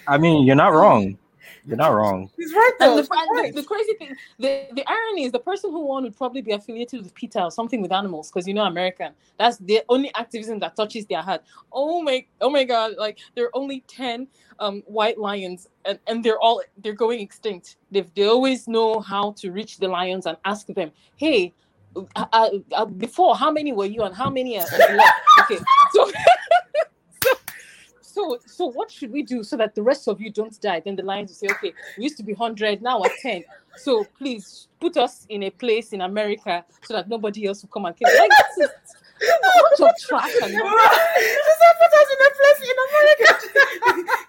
[0.08, 1.20] I mean, you're not wrong.
[1.66, 2.30] You're not wrong.
[2.38, 2.98] He's right though.
[2.98, 3.54] And the, and right.
[3.54, 6.52] the, the crazy thing, the, the irony is the person who won would probably be
[6.52, 9.14] affiliated with PETA or something with animals because you know American.
[9.38, 11.44] That's the only activism that touches their heart.
[11.72, 12.94] Oh my, oh my God!
[12.98, 14.28] Like there are only ten
[14.60, 17.78] um, white lions, and, and they're all they're going extinct.
[17.92, 21.54] They they always know how to reach the lions and ask them, hey.
[22.16, 25.20] Uh, uh, uh, before, how many were you and how many are are left?
[25.42, 25.58] Okay,
[25.92, 26.12] so so
[28.14, 30.96] so so what should we do so that the rest of you don't die then
[30.96, 33.44] the lions will say okay we used to be 100 now we're 10
[33.78, 37.86] so please put us in a place in america so that nobody else will come
[37.86, 38.20] and kill us.
[38.20, 38.72] like this is
[39.22, 39.38] a
[39.78, 40.52] bunch of trash and.
[40.52, 40.64] Just
[41.80, 43.28] put us in a place in America.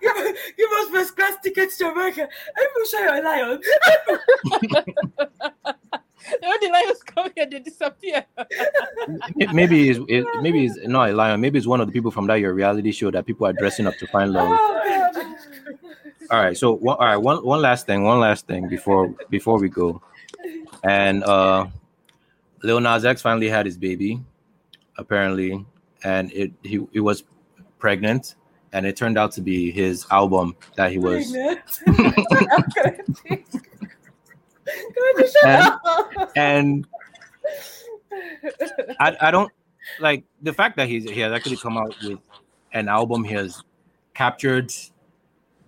[0.02, 0.16] give,
[0.56, 2.28] give us first class tickets to America.
[2.56, 3.60] I will show you a lion.
[6.40, 8.24] when the lions come here they disappear
[9.52, 11.40] maybe it's it, maybe it's not a lion.
[11.40, 13.86] Maybe it's one of the people from that your reality show that people are dressing
[13.86, 14.48] up to find love.
[14.50, 15.36] Oh,
[16.30, 19.58] All right, so one, all right, one one last thing, one last thing before before
[19.58, 20.00] we go,
[20.82, 21.66] and uh,
[22.62, 24.20] Lil Nas X finally had his baby,
[24.96, 25.64] apparently,
[26.04, 27.24] and it he it was
[27.78, 28.36] pregnant,
[28.72, 31.34] and it turned out to be his album that he was.
[35.16, 35.72] Shut And-.
[36.36, 36.86] And
[39.00, 39.52] I, I don't
[39.98, 42.18] like the fact that he's he has actually come out with
[42.72, 43.24] an album.
[43.24, 43.64] He has
[44.14, 44.72] captured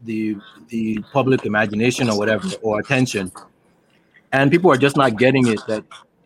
[0.05, 0.37] the
[0.69, 3.33] the public imagination or whatever or attention,
[4.33, 5.67] and people are just not getting it.
[5.67, 5.85] That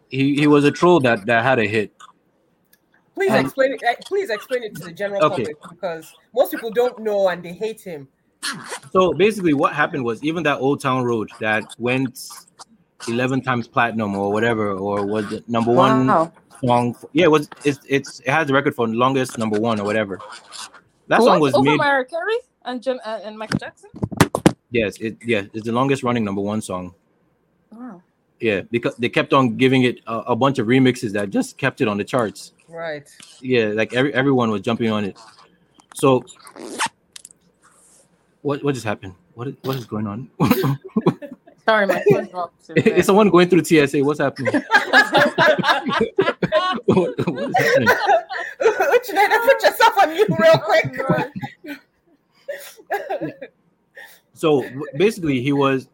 [0.09, 1.93] he he was a troll that that had a hit.
[3.15, 3.83] Please Um, explain it.
[3.83, 5.43] eh, Please explain it to the general Okay.
[5.43, 8.07] public because most people don't know and they hate him.
[8.93, 12.47] So basically, what happened was even that Old Town Road that went
[13.07, 16.33] eleven times platinum or whatever, or was it number one wow
[16.65, 16.97] song.
[17.13, 17.49] Yeah, it was.
[17.65, 20.19] It's it's it has the record for longest number one or whatever.
[21.09, 21.79] That song was over made.
[21.79, 23.91] mariah carey and Jen, uh, and michael jackson
[24.71, 26.95] Yes, it yeah, it's the longest running number one song.
[27.73, 28.03] wow
[28.41, 31.81] Yeah, because they kept on giving it a, a bunch of remixes that just kept
[31.81, 32.53] it on the charts.
[32.69, 33.09] Right.
[33.41, 35.17] Yeah, like every everyone was jumping on it.
[35.95, 36.23] So,
[38.43, 39.15] what what just happened?
[39.35, 40.31] What is, what is going on?
[41.69, 44.03] sorry my phone dropped is someone going through TSA?
[44.03, 44.53] What's happening?
[46.87, 47.89] what, what is happening?
[48.61, 50.97] Uchineda, put yourself on mute real quick.
[54.35, 54.65] So
[54.97, 55.89] basically, he was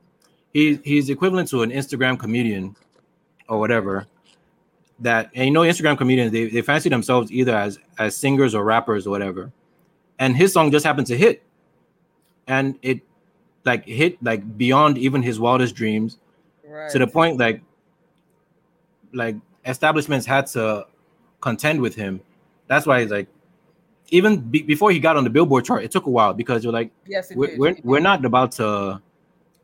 [0.53, 2.77] he he's equivalent to an Instagram comedian
[3.49, 4.07] or whatever.
[5.01, 8.63] That and you know, Instagram comedians they, they fancy themselves either as as singers or
[8.65, 9.51] rappers or whatever.
[10.21, 11.43] And his song just happened to hit,
[12.47, 13.01] and it
[13.65, 16.19] like hit like beyond even his wildest dreams
[16.67, 16.91] right.
[16.91, 17.61] to the point like
[19.13, 20.87] like establishments had to
[21.41, 22.21] contend with him.
[22.67, 23.29] That's why he's like
[24.09, 26.73] even be, before he got on the Billboard chart, it took a while because you're
[26.73, 27.59] like yes, we're, did.
[27.59, 29.01] we're, we're not about to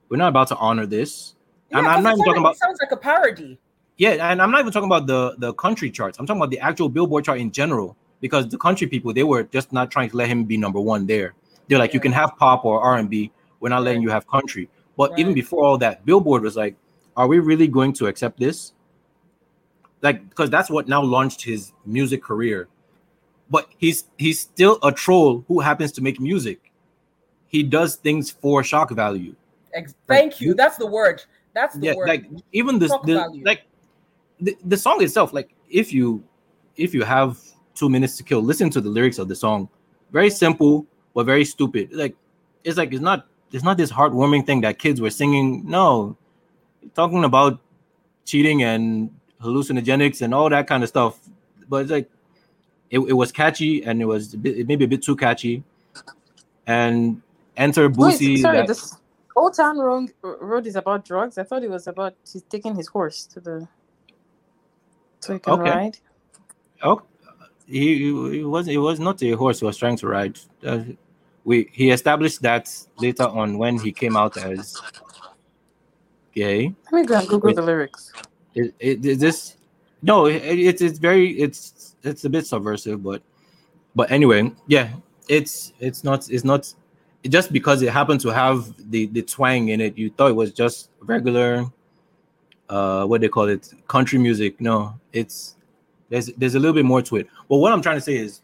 [0.09, 1.35] we're not about to honor this
[1.70, 3.59] Yeah, I'm- not even talking about- Sounds like a parody.
[3.97, 6.59] yeah and i'm not even talking about the the country charts i'm talking about the
[6.59, 10.16] actual billboard chart in general because the country people they were just not trying to
[10.16, 11.35] let him be number one there
[11.68, 13.31] they're like you can have pop or r&b
[13.61, 14.69] we're not letting you have country.
[14.97, 16.77] But even before all that billboard was like
[17.16, 18.73] are we really going to accept this?
[20.03, 22.69] Like because that's what now launched his music career.
[23.51, 26.73] But he's he's still a troll who happens to make music.
[27.49, 29.35] He does things for shock value.
[29.74, 30.49] Ex- Thank you.
[30.49, 31.23] you- That's the word.
[31.53, 32.09] That's the yeah word.
[32.09, 33.62] like even this the, like
[34.41, 36.23] the, the song itself like if you
[36.77, 37.39] if you have
[37.74, 39.69] two minutes to kill listen to the lyrics of the song.
[40.12, 41.93] Very simple but very stupid.
[41.93, 42.15] Like
[42.65, 45.68] it's like it's not it's not this heartwarming thing that kids were singing.
[45.68, 46.16] No.
[46.94, 47.59] Talking about
[48.24, 49.10] cheating and
[49.43, 51.18] hallucinogenics and all that kind of stuff.
[51.68, 52.10] But it's like
[52.90, 55.62] it, it was catchy and it was a bit, maybe a bit too catchy.
[56.66, 57.22] And
[57.56, 58.97] enter Wait, sorry that- this
[59.36, 61.39] old town road, road is about drugs?
[61.39, 63.68] I thought it was about he's taking his horse to the
[65.20, 65.70] so he can Okay.
[65.70, 65.98] ride.
[66.82, 67.02] Oh,
[67.66, 70.39] he, he was it was not a horse he was trying to ride.
[70.64, 70.81] Uh,
[71.51, 72.64] we he established that
[72.98, 74.81] later on when he came out as
[76.32, 76.72] gay.
[76.93, 77.56] Let me go and Google Wait.
[77.56, 78.12] the lyrics.
[78.55, 79.56] It, it, it this
[80.01, 83.20] no, it, it's it's very it's it's a bit subversive, but
[83.97, 84.90] but anyway, yeah,
[85.28, 86.72] it's it's not it's not
[87.28, 89.98] just because it happened to have the the twang in it.
[89.98, 91.66] You thought it was just regular,
[92.68, 94.60] uh, what they call it, country music.
[94.60, 95.56] No, it's
[96.10, 97.27] there's there's a little bit more to it.
[97.48, 98.40] But what I'm trying to say is,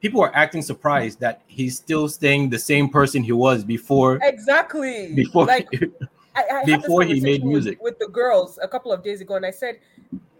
[0.00, 5.12] people are acting surprised that he's still staying the same person he was before Exactly.
[5.14, 5.46] before.
[5.46, 5.68] like
[6.36, 7.82] I, I before he made conversation with- music.
[7.82, 9.78] with the girls a couple of days ago, and I said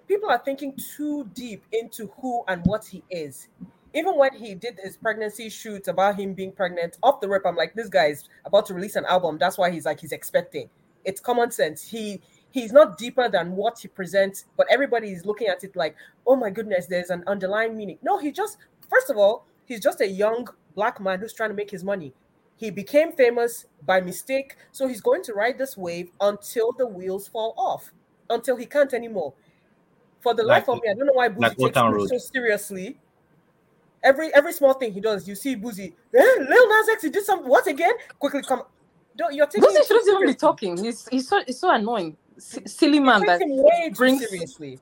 [0.08, 3.48] people are thinking too deep into who and what he is.
[3.92, 7.56] Even when he did his pregnancy shoot about him being pregnant, off the rip, I'm
[7.56, 9.36] like, this guy is about to release an album.
[9.36, 10.70] That's why he's like he's expecting.
[11.04, 11.82] It's common sense.
[11.88, 12.20] He
[12.52, 15.96] he's not deeper than what he presents, but everybody is looking at it like,
[16.26, 17.98] oh my goodness, there's an underlying meaning.
[18.02, 18.58] No, he just
[18.88, 22.12] first of all, he's just a young black man who's trying to make his money.
[22.56, 27.28] He became famous by mistake, so he's going to ride this wave until the wheels
[27.28, 27.92] fall off,
[28.28, 29.32] until he can't anymore.
[30.20, 32.08] For the Like- life of me, I don't know why Boosie like takes Town it
[32.08, 32.98] so seriously.
[34.02, 35.92] Every every small thing he does, you see Boosie.
[36.14, 37.94] Eh, Lil Nas X, he did some What again?
[38.18, 38.62] Quickly come.
[39.16, 40.76] Don't you're taking Boosie it too shouldn't even be talking.
[40.82, 42.16] He's he's so he's so annoying.
[42.36, 44.78] S- silly He man takes that him way too brings- seriously.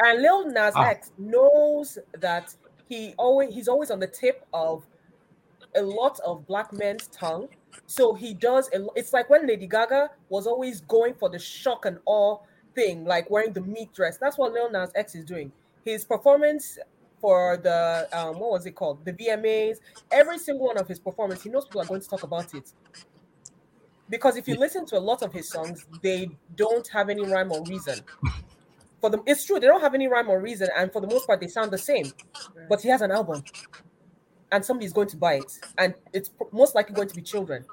[0.00, 0.88] And Lil Nas Ah.
[0.90, 2.54] X knows that
[2.88, 4.84] he always he's always on the tip of
[5.76, 7.48] a lot of black men's tongue.
[7.86, 11.86] So he does a, it's like when Lady Gaga was always going for the shock
[11.86, 12.38] and awe
[12.74, 14.16] thing, like wearing the meat dress.
[14.18, 15.52] That's what Lil Nas X is doing.
[15.84, 16.78] His performance
[17.20, 19.04] for the um what was it called?
[19.04, 19.78] The VMAs,
[20.10, 22.72] every single one of his performance, he knows people are going to talk about it.
[24.08, 27.50] Because if you listen to a lot of his songs, they don't have any rhyme
[27.50, 28.00] or reason.
[29.04, 31.26] For them, it's true, they don't have any rhyme or reason, and for the most
[31.26, 32.10] part, they sound the same.
[32.70, 33.44] But he has an album,
[34.50, 37.66] and somebody's going to buy it, and it's most likely going to be children.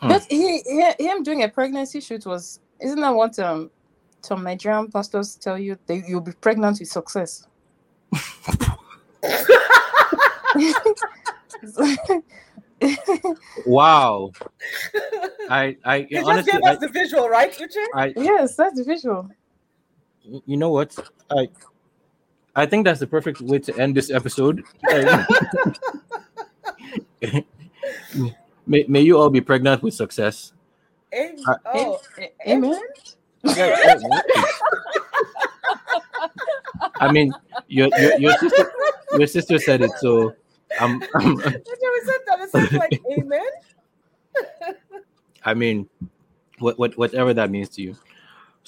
[0.00, 3.68] But he, he him doing a pregnancy shoot was isn't that what um
[4.20, 7.48] some Nigerian pastors tell you that you'll be pregnant with success?
[13.66, 14.30] Wow.
[15.50, 17.86] I I You just honestly gave I, us the visual, right, Uche?
[17.92, 19.28] I yes, that's the visual.
[20.24, 20.96] You know what?
[21.30, 21.48] I
[22.56, 24.62] I think that's the perfect way to end this episode.
[28.66, 30.52] May, may you all be pregnant with success.
[31.12, 32.80] Am- Uh, oh, A- Amen.
[37.00, 37.32] I mean,
[37.68, 38.72] your, your your sister
[39.18, 40.34] your sister said it, so
[40.78, 42.40] I'm, I'm Uche, we said that.
[42.40, 43.50] It sounds like amen.
[45.44, 45.88] I mean,
[46.58, 47.96] what, what whatever that means to you.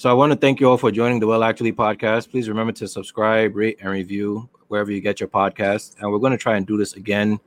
[0.03, 2.29] So I want to thank you all for joining the Well Actually podcast.
[2.29, 5.95] Please remember to subscribe, rate, and review wherever you get your podcast.
[6.01, 7.39] And we're going to try and do this again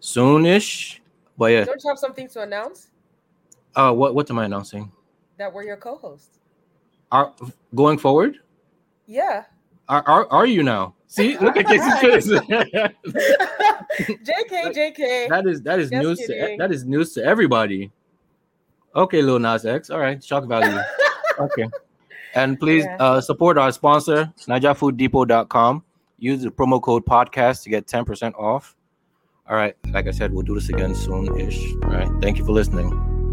[0.00, 0.98] soonish.
[1.38, 2.88] But yeah, Don't you have something to announce?
[3.76, 4.90] uh, what what am I announcing?
[5.36, 6.40] That we're your co-host.
[7.12, 7.32] Are
[7.72, 8.38] going forward?
[9.06, 9.44] Yeah.
[9.88, 10.96] Are are, are you now?
[11.06, 12.26] See, look at Casey's face.
[14.26, 15.28] JK, JK.
[15.28, 17.92] that is that is Just news to that is news to everybody.
[18.96, 19.88] Okay, Lil Nas X.
[19.88, 20.76] All right, shock value.
[21.40, 21.68] okay.
[22.34, 22.96] And please Yeah.
[23.00, 25.82] uh, support our sponsor, NaijaFoodDepot.com.
[26.18, 28.76] Use the promo code podcast to get 10% off.
[29.48, 31.58] All right, like I said, we'll do this again soon-ish.
[31.84, 32.10] All right.
[32.20, 32.90] Thank you for listening.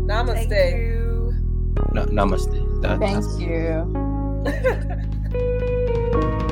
[0.07, 0.47] Namaste.
[0.49, 1.33] Thank you.
[1.91, 2.81] Na- namaste.
[2.81, 3.91] That- Thank you.